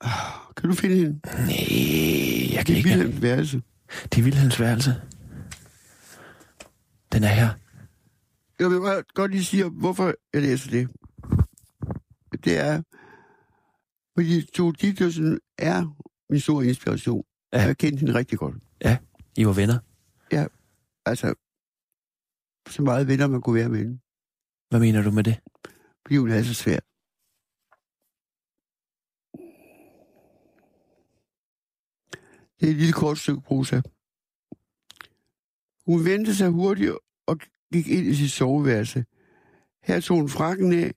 [0.00, 0.10] Ah,
[0.56, 1.20] Kan du finde hende?
[1.24, 2.88] Nej, jeg kan Det er ikke.
[2.88, 3.62] Vilhelms værelse.
[4.12, 4.94] Det er Vilhelms værelse.
[7.12, 7.48] Den er her.
[8.60, 10.88] Jeg vil bare godt lige sige, hvorfor jeg læser det.
[12.44, 12.82] Det er,
[14.16, 17.24] fordi Tove Ditlevsen er min store inspiration.
[17.52, 17.58] Ja.
[17.58, 18.54] Jeg har kendt hende rigtig godt.
[19.36, 19.78] I var venner.
[21.06, 21.34] Altså,
[22.68, 24.00] så meget venner man kunne være med hende.
[24.68, 25.40] Hvad mener du med det?
[26.02, 26.78] Fordi hun er så svær.
[32.60, 33.80] Det er et lille kort stykke prosa.
[35.86, 36.92] Hun vendte sig hurtigt
[37.26, 37.38] og
[37.72, 39.04] gik ind i sit soveværelse.
[39.82, 40.94] Her tog hun frakken af,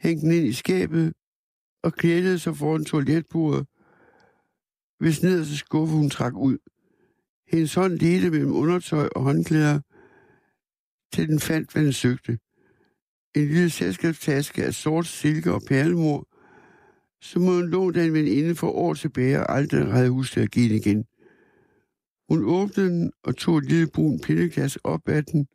[0.00, 1.12] hængte den ind i skabet
[1.82, 3.66] og klædte sig foran toiletbordet,
[4.98, 6.58] hvis nederste skuffe hun trak ud.
[7.48, 9.80] Hendes hånd ledte mellem undertøj og håndklæder,
[11.12, 12.38] til den fandt, hvad den søgte.
[13.34, 16.28] En lille selskabstaske af sort silke og perlemor,
[17.20, 20.76] som hun låne den veninde for år tilbage og aldrig havde husket at give den
[20.76, 21.04] igen.
[22.28, 25.46] Hun åbnede den og tog et lille brun pilleglas op af den.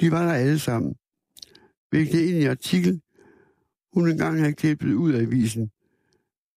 [0.00, 0.94] De var der alle sammen.
[1.90, 3.02] Hvilket i artikel,
[3.92, 5.70] hun engang havde klippet ud af avisen.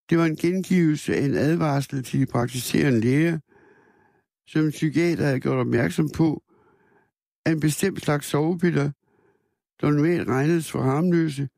[0.09, 3.39] Det var en gengivelse af en advarsel til de praktiserende læger,
[4.47, 6.43] som psykiater havde gjort opmærksom på,
[7.45, 8.91] at en bestemt slags sovepiller,
[9.81, 11.49] der normalt regnedes for harmløse,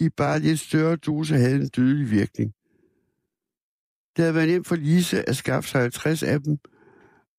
[0.00, 2.52] i bare lidt større dose havde en dødelig virkning.
[4.16, 6.58] Det havde været nemt for Lise at skaffe sig 50 af dem,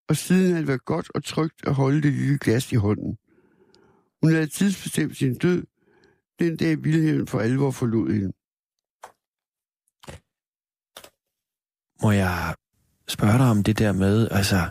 [0.08, 3.18] og siden havde det været godt og trygt at holde det lille glas i hånden.
[4.22, 5.64] Hun havde tidsbestemt sin død,
[6.38, 8.32] den dag Vilhelm for alvor forlod hende.
[12.02, 12.54] Må jeg
[13.08, 14.68] spørge dig om det der med, altså,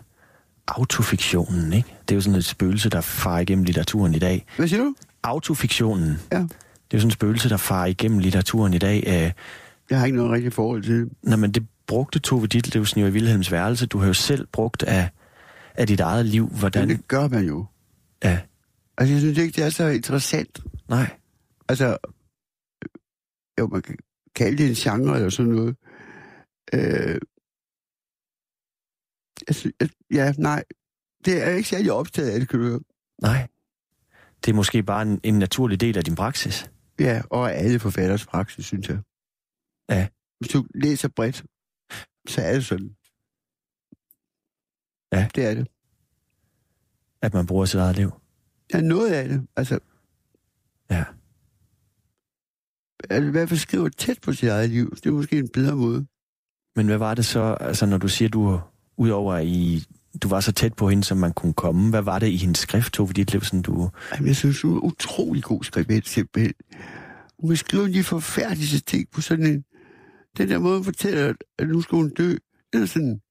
[0.67, 1.95] autofiktionen, ikke?
[2.01, 4.45] Det er jo sådan et spøgelse, der farer igennem litteraturen i dag.
[4.57, 4.95] Hvad siger du?
[5.23, 6.17] Autofiktionen.
[6.31, 6.37] Ja.
[6.37, 9.03] Det er jo sådan et spøgelse, der farer igennem litteraturen i dag.
[9.07, 9.31] Øh,
[9.89, 11.09] Jeg har ikke noget rigtigt forhold til det.
[11.23, 13.85] Nå, men det brugte Tove Ditlevsen jo i Vilhelms værelse.
[13.85, 15.09] Du har jo selv brugt af,
[15.75, 16.47] af dit eget liv.
[16.47, 16.87] Hvordan...
[16.87, 17.65] Men det gør man jo.
[18.23, 18.39] Ja,
[18.97, 20.59] Altså, jeg synes ikke, det er så interessant.
[20.89, 21.17] nej.
[21.69, 21.97] Altså,
[23.59, 23.97] jo, man kan
[24.35, 25.75] kalde det en genre eller sådan noget.
[26.73, 27.21] Øh,
[29.47, 29.71] altså,
[30.11, 30.63] ja, nej.
[31.25, 32.79] Det er jeg ikke særlig optaget af det, kan du høre.
[33.21, 33.47] Nej.
[34.45, 36.71] Det er måske bare en, en naturlig del af din praksis.
[36.99, 38.99] Ja, og alle forfatters praksis, synes jeg.
[39.89, 40.07] Ja.
[40.39, 41.45] Hvis du læser bredt,
[42.27, 42.95] så er det sådan.
[45.11, 45.27] Ja.
[45.35, 45.67] Det er det.
[47.21, 48.11] At man bruger sit eget liv.
[48.73, 49.47] Ja, noget af det.
[49.55, 49.79] Altså,
[50.91, 51.03] Ja.
[53.09, 54.95] at i hvert fald skriver tæt på sit eget liv.
[54.95, 56.05] Det er måske en bedre måde.
[56.75, 58.59] Men hvad var det så, altså når du siger, du
[58.97, 59.83] udover i,
[60.23, 62.57] du var så tæt på hende, som man kunne komme, hvad var det i hendes
[62.59, 63.89] skrift, Tove Ditlevsen, du...
[64.13, 66.53] Jamen, jeg synes, hun er utrolig god skribent, simpelthen.
[67.39, 69.63] Hun kan skrive de forfærdeligste ting på sådan en...
[70.37, 72.35] Den der måde, hun fortæller, at nu skal hun dø,
[72.73, 73.21] den er sådan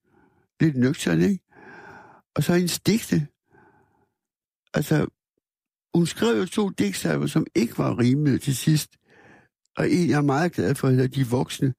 [0.61, 1.39] lidt nøgtern, ikke?
[2.35, 3.27] Og så hendes digte.
[4.73, 5.07] Altså,
[5.95, 8.89] hun skrev jo to digtsalver, som ikke var rimede til sidst.
[9.77, 11.73] Og en, jeg er meget glad for, hedder De Voksne.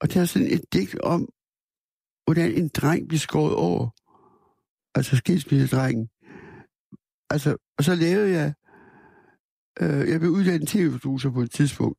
[0.00, 1.28] Og det er sådan et digt om,
[2.24, 3.88] hvordan en dreng bliver skåret over.
[4.94, 6.08] Altså skilsmissedrengen.
[7.30, 8.54] Altså, og så lavede jeg,
[9.80, 11.98] øh, jeg blev uddannet tv-producer på et tidspunkt,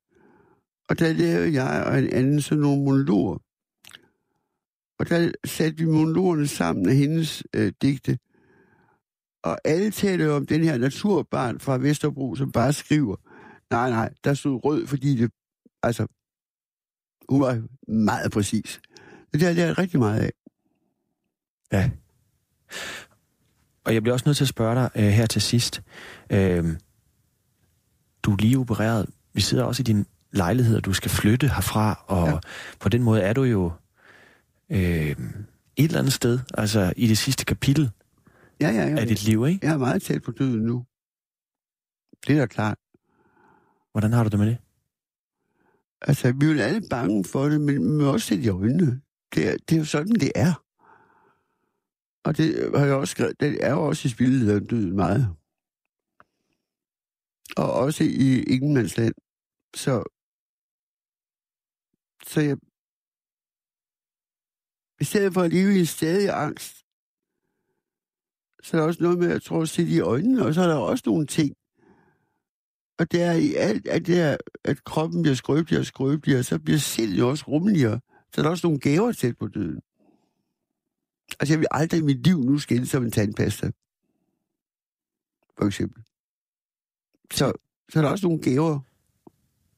[0.90, 3.38] og der lavede jeg og en anden sådan nogle monologer.
[5.00, 8.18] Og der satte vi monologerne sammen af hendes øh, digte.
[9.44, 13.16] Og alle taler jo om den her naturbarn fra Vesterbro, som bare skriver,
[13.72, 15.32] nej, nej, der stod rød, fordi det,
[15.84, 16.08] altså,
[17.30, 18.82] hun var meget præcis.
[19.34, 20.32] Det har jeg lært rigtig meget af.
[21.72, 21.92] Ja.
[23.86, 25.82] Og jeg bliver også nødt til at spørge dig øh, her til sidst.
[26.30, 26.78] Øh,
[28.24, 29.10] du er lige opereret.
[29.34, 32.38] Vi sidder også i din lejlighed, og du skal flytte herfra, og ja.
[32.80, 33.72] På den måde er du jo
[34.70, 35.18] øh, et
[35.78, 37.92] eller andet sted, altså i det sidste kapitel
[38.62, 39.00] Ja, ja, ja.
[39.00, 39.66] af dit liv, ikke?
[39.66, 40.86] Jeg er meget tæt på døden nu.
[42.28, 42.78] Det er da klart.
[43.92, 44.58] Hvordan har du det med det?
[46.02, 49.02] Altså, vi er jo alle bange for det, men man må også sætte i øjnene.
[49.36, 50.54] Det er, det er jo sådan, det er.
[52.24, 55.36] Og det har jeg også skrevet, det er jo også i spillet af døden meget.
[57.58, 59.14] Og også i Ingenmandsland.
[59.76, 60.04] Så,
[62.28, 62.58] så jeg,
[65.02, 66.83] i stedet for at leve i en stadig angst,
[68.64, 70.62] så er der også noget med, at jeg tror, at sætte i øjnene, og så
[70.62, 71.56] er der også nogle ting.
[73.00, 76.60] Og det er i alt, at, det er, at kroppen bliver skrøbeligere og skrøbeligere, så
[76.60, 78.00] bliver sindet jo også rummeligere.
[78.34, 79.82] Så er der også nogle gaver tæt på døden.
[81.40, 83.72] Altså, jeg vil aldrig i mit liv nu skille som en tandpasta.
[85.58, 86.04] For eksempel.
[87.34, 87.54] Så,
[87.90, 88.80] så er der også nogle gaver.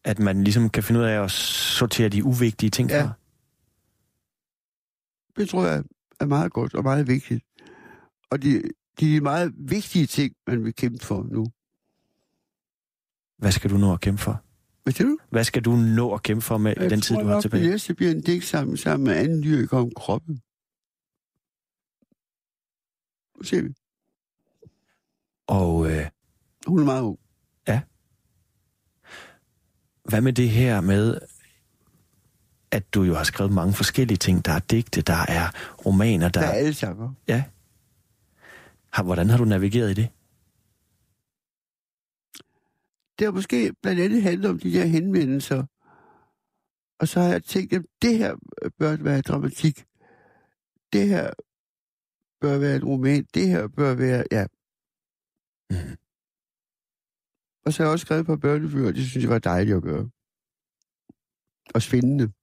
[0.03, 3.03] At man ligesom kan finde ud af at sortere de uvigtige ting Ja.
[3.03, 3.11] fra?
[5.37, 5.83] Det tror jeg
[6.19, 7.43] er meget godt og meget vigtigt.
[8.29, 8.61] Og de,
[8.99, 11.45] de er meget vigtige ting, man vil kæmpe for nu.
[13.37, 14.41] Hvad skal du nå at kæmpe for?
[14.83, 15.17] Hvad siger du?
[15.29, 17.41] Hvad skal du nå at kæmpe for med Jeg den tid, tror du har nok,
[17.41, 17.63] tilbage?
[17.63, 20.41] Det næste bliver en digt sammen, sammen med anden lyrik om kroppen.
[23.37, 23.73] Nu ser vi.
[25.47, 26.05] Og øh,
[26.67, 27.19] Hun er meget ung.
[30.09, 31.19] hvad med det her med,
[32.71, 34.45] at du jo har skrevet mange forskellige ting.
[34.45, 35.49] Der er digte, der er
[35.85, 37.13] romaner, der, Der er alle genrer.
[37.27, 37.43] Ja.
[39.03, 40.09] Hvordan har du navigeret i det?
[43.19, 45.65] Det har måske blandt andet handlet om de der henvendelser.
[46.99, 48.35] Og så har jeg tænkt, at det her
[48.79, 49.85] bør være dramatik.
[50.93, 51.33] Det her
[52.41, 53.25] bør være en roman.
[53.33, 54.45] Det her bør være, ja.
[55.69, 55.97] Mm.
[57.65, 60.09] Og så har jeg også skrevet på børnebøger, det synes jeg var dejligt at gøre.
[61.75, 62.33] Og spændende.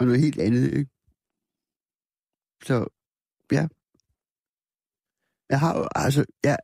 [0.00, 0.90] og noget helt andet, ikke?
[2.64, 2.86] Så,
[3.52, 3.68] ja.
[5.50, 6.58] Jeg har jo, altså, jeg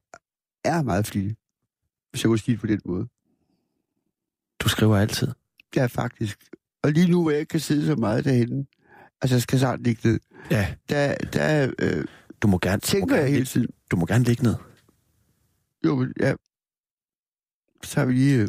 [0.64, 1.36] er meget flittig,
[2.10, 3.08] hvis jeg må sige det på den måde.
[4.60, 5.28] Du skriver altid.
[5.76, 6.38] Ja, faktisk.
[6.82, 8.66] Og lige nu, hvor jeg ikke kan sidde så meget derhenne,
[9.22, 10.20] altså jeg skal snart ligge ned,
[10.50, 12.04] Ja, der, der øh,
[12.42, 14.54] du må gerne, du må tænker jeg gerne, hele tiden, du må gerne ligge ned.
[15.84, 16.34] jo, men ja,
[17.84, 18.38] så har vi lige...
[18.42, 18.48] Øh,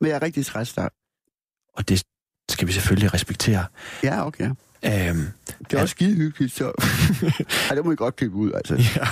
[0.00, 0.92] men jeg er rigtig træt snart.
[1.72, 2.04] Og det
[2.48, 3.66] skal vi selvfølgelig respektere.
[4.02, 4.50] Ja, okay.
[4.84, 5.26] Øhm,
[5.58, 5.82] Det er Ja.
[5.82, 6.64] også skide hyggeligt, så...
[7.70, 8.74] Ej, det må I godt klippe ud, altså.
[8.96, 9.06] ja.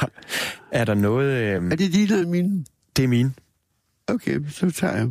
[0.73, 1.55] Er der noget...
[1.57, 2.65] Øhm, Er det dine eller mine?
[2.97, 3.35] det er min.
[4.07, 5.09] Okay, så tager jeg.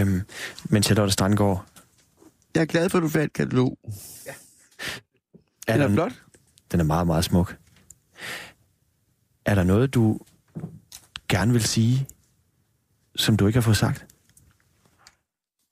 [0.00, 0.20] Øhm,
[0.64, 1.66] men Charlotte Strandgaard,
[2.54, 3.78] Jeg er glad for, at du fandt katalog.
[3.86, 4.32] er
[5.66, 6.22] Er der, det flot?
[6.72, 7.56] den er meget, meget smuk.
[9.44, 10.20] Er der noget, du
[11.28, 12.06] gerne vil sige,
[13.16, 14.06] som du ikke har fået sagt?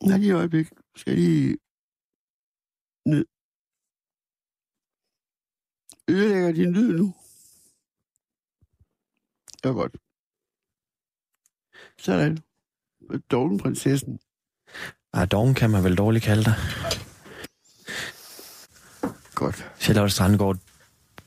[0.05, 0.69] Nej, lige et øjeblik.
[0.97, 1.57] Skal jeg lige
[3.07, 3.25] ned.
[6.11, 7.15] Ødelægger din lyd nu?
[9.63, 9.97] Det var godt.
[11.99, 12.39] Sådan.
[13.31, 14.21] Dogenprinsessen.
[15.13, 16.55] Ah, dogen kan man vel dårligt kalde dig.
[19.35, 19.71] Godt.
[19.81, 20.57] Charlotte Strandgaard,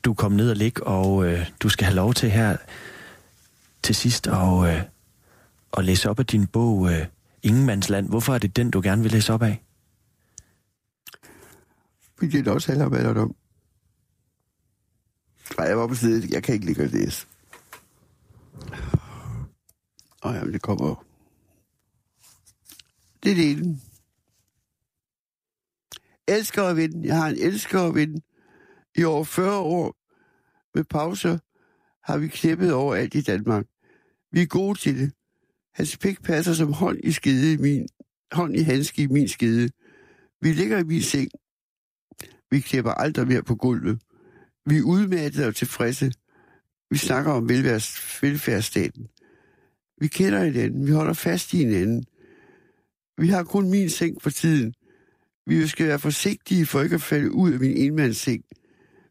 [0.04, 2.56] du kommet ned og ligge, og øh, du skal have lov til her
[3.82, 4.82] til sidst at, øh,
[5.76, 7.06] at læse op af din bog øh,
[7.42, 8.08] Ingenmandsland.
[8.08, 9.64] Hvorfor er det den, du gerne vil læse op af?
[12.18, 13.36] Fordi det også handler om alderdom.
[15.58, 16.30] Nej, jeg var på siden.
[16.30, 17.26] Jeg kan ikke ligge og læse.
[20.22, 21.04] Og jamen, det kommer.
[23.22, 23.80] Det er det ene.
[26.28, 27.06] Elsker at vinde.
[27.06, 28.20] Jeg har en elsker at vinde.
[28.96, 29.96] I over 40 år
[30.74, 31.38] med pauser
[32.02, 33.66] har vi knippet overalt i Danmark.
[34.32, 35.12] Vi er gode til det.
[35.74, 37.88] Hans pik passer som hånd i skede i min,
[38.32, 39.70] hånd i handske i min skede.
[40.40, 41.30] Vi ligger i min seng.
[42.50, 44.02] Vi klipper aldrig mere på gulvet.
[44.66, 46.12] Vi er udmattede og tilfredse.
[46.90, 49.08] Vi snakker om velfærds, velfærdsstaten.
[50.00, 50.86] Vi kender hinanden.
[50.86, 52.04] Vi holder fast i hinanden.
[53.18, 54.74] Vi har kun min seng for tiden.
[55.46, 58.44] Vi skal være forsigtige for ikke at falde ud af min enmandsseng.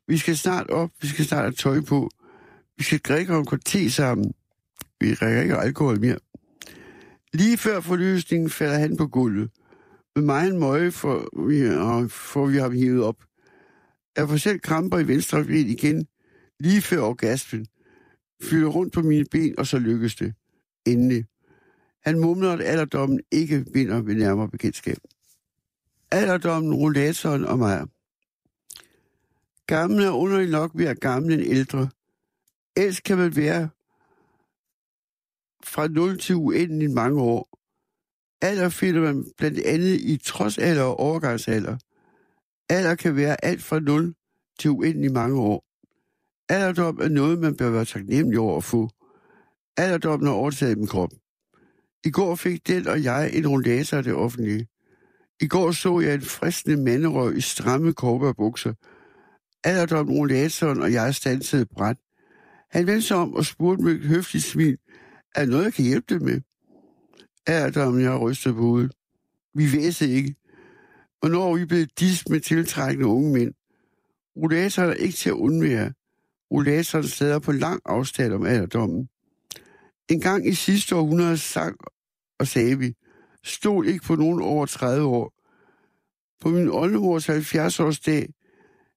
[0.08, 0.90] Vi skal snart op.
[1.02, 2.10] Vi skal snart have tøj på.
[2.78, 4.34] Vi skal drikke om kort te sammen.
[5.00, 6.18] Vi drikker ikke alkohol mere.
[7.34, 9.50] Lige før forløsningen falder han på gulvet.
[10.16, 13.16] Med mig en møje får vi, og får vi ham hivet op.
[14.18, 16.08] Jeg får selv kramper i venstre ben igen,
[16.60, 17.68] lige før orgasmen.
[18.42, 20.34] Fylder rundt på mine ben, og så lykkes det.
[20.86, 21.26] Endelig.
[22.06, 24.98] Han mumler, at alderdommen ikke vinder ved nærmere bekendtskab.
[26.12, 27.88] Alderdommen, rollatoren og mig.
[29.68, 31.90] Gamle er underlig nok ved at gamle end ældre.
[32.76, 33.70] Ellers kan man være
[35.64, 37.60] fra 0 til uendelig mange år.
[38.42, 41.78] Alder finder man blandt andet i trodsalder og overgangsalder.
[42.74, 44.14] Alder kan være alt fra 0
[44.60, 45.66] til uendelig mange år.
[46.50, 48.90] Alderdom er noget, man bør være taknemmelig over at få.
[49.78, 51.10] Alderdommen har overtaget min krop.
[52.06, 54.68] I går fik den og jeg en rollator af det offentlige.
[55.42, 58.74] I går så jeg en fristende manderøv i stramme korperbukser.
[59.64, 61.98] Alderdommen, rollatoren og jeg stansede bræt.
[62.72, 64.78] Han vendte sig om og spurgte med et høfligt smil,
[65.36, 66.42] er noget, jeg kan hjælpe dig med?
[67.48, 68.94] Alderdommen, jeg rystede på hovedet.
[69.54, 70.36] Vi væsede ikke.
[71.24, 73.54] Hvornår er vi blevet dis med tiltrækkende unge mænd?
[74.38, 75.94] Rollatoren er ikke til at undvære.
[76.52, 79.10] Rollatoren sidder på lang afstand om alderdommen.
[80.10, 81.78] En gang i sidste århundrede sang
[82.40, 82.94] og sagde vi,
[83.44, 85.34] stol ikke på nogen over 30 år.
[86.42, 88.28] På min oldemors 70-årsdag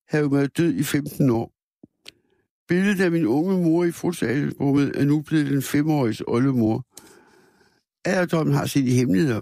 [0.08, 1.52] havde hun været død i 15 år.
[2.68, 6.84] Billedet af min unge mor i fotoalbummet er nu blevet den femårige oldemor.
[8.04, 9.40] Alderdommen har sine hemmeligheder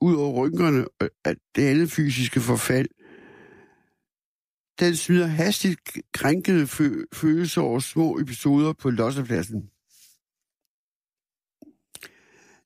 [0.00, 2.88] ud over rynkerne og at det andet fysiske forfald.
[4.80, 5.80] Den smider hastigt
[6.12, 9.70] krænkede fø- følelser over små episoder på lossepladsen.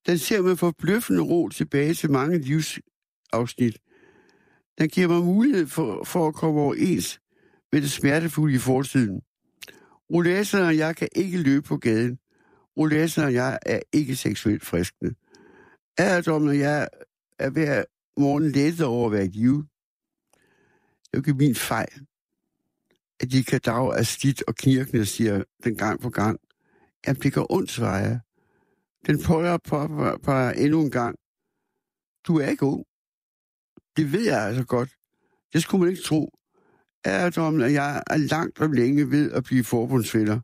[0.07, 3.78] Den ser med forbløffende ro tilbage til mange livsafsnit.
[4.78, 7.20] Den giver mig mulighed for, for at komme overens
[7.72, 9.20] med det smertefulde i fortiden.
[10.12, 12.18] Rolæseren og jeg kan ikke løbe på gaden.
[12.76, 15.14] Rolæseren og jeg er ikke seksuelt friskende.
[15.99, 16.89] Alderdommen og jeg
[17.41, 17.84] er hver
[18.16, 19.66] morgen lettet over at være i live.
[21.03, 22.07] Det er jo ikke min fejl,
[23.20, 26.41] at de kan drage af stit og knirkende, siger den gang på gang.
[27.07, 28.20] Jamen, det går ondt, svarer jeg.
[29.07, 31.16] Den prøver på, på, på endnu en gang.
[32.26, 32.84] Du er ikke ung.
[33.97, 34.97] Det ved jeg altså godt.
[35.53, 36.30] Det skulle man ikke tro.
[37.05, 40.41] Alderdommen og jeg er langt om længe ved at blive forbundsvenner.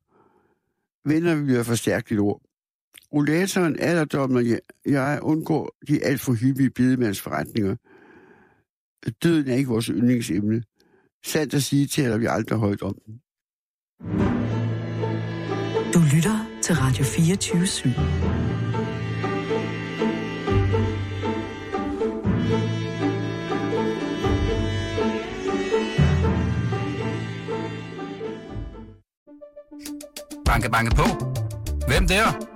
[1.09, 2.45] Venner vil være for stærkt et ord.
[3.12, 4.44] Rollatoren, alderdommen og
[4.86, 7.76] jeg, undgår de alt for hyppige bedemandsforretninger.
[9.22, 10.62] Døden er ikke vores yndlingsemne.
[11.24, 13.20] Sandt at sige taler vi aldrig højt om den.
[15.94, 17.88] Du lytter til Radio 24 /7.
[30.44, 31.02] Banke, banke på.
[31.88, 32.55] Hvem der?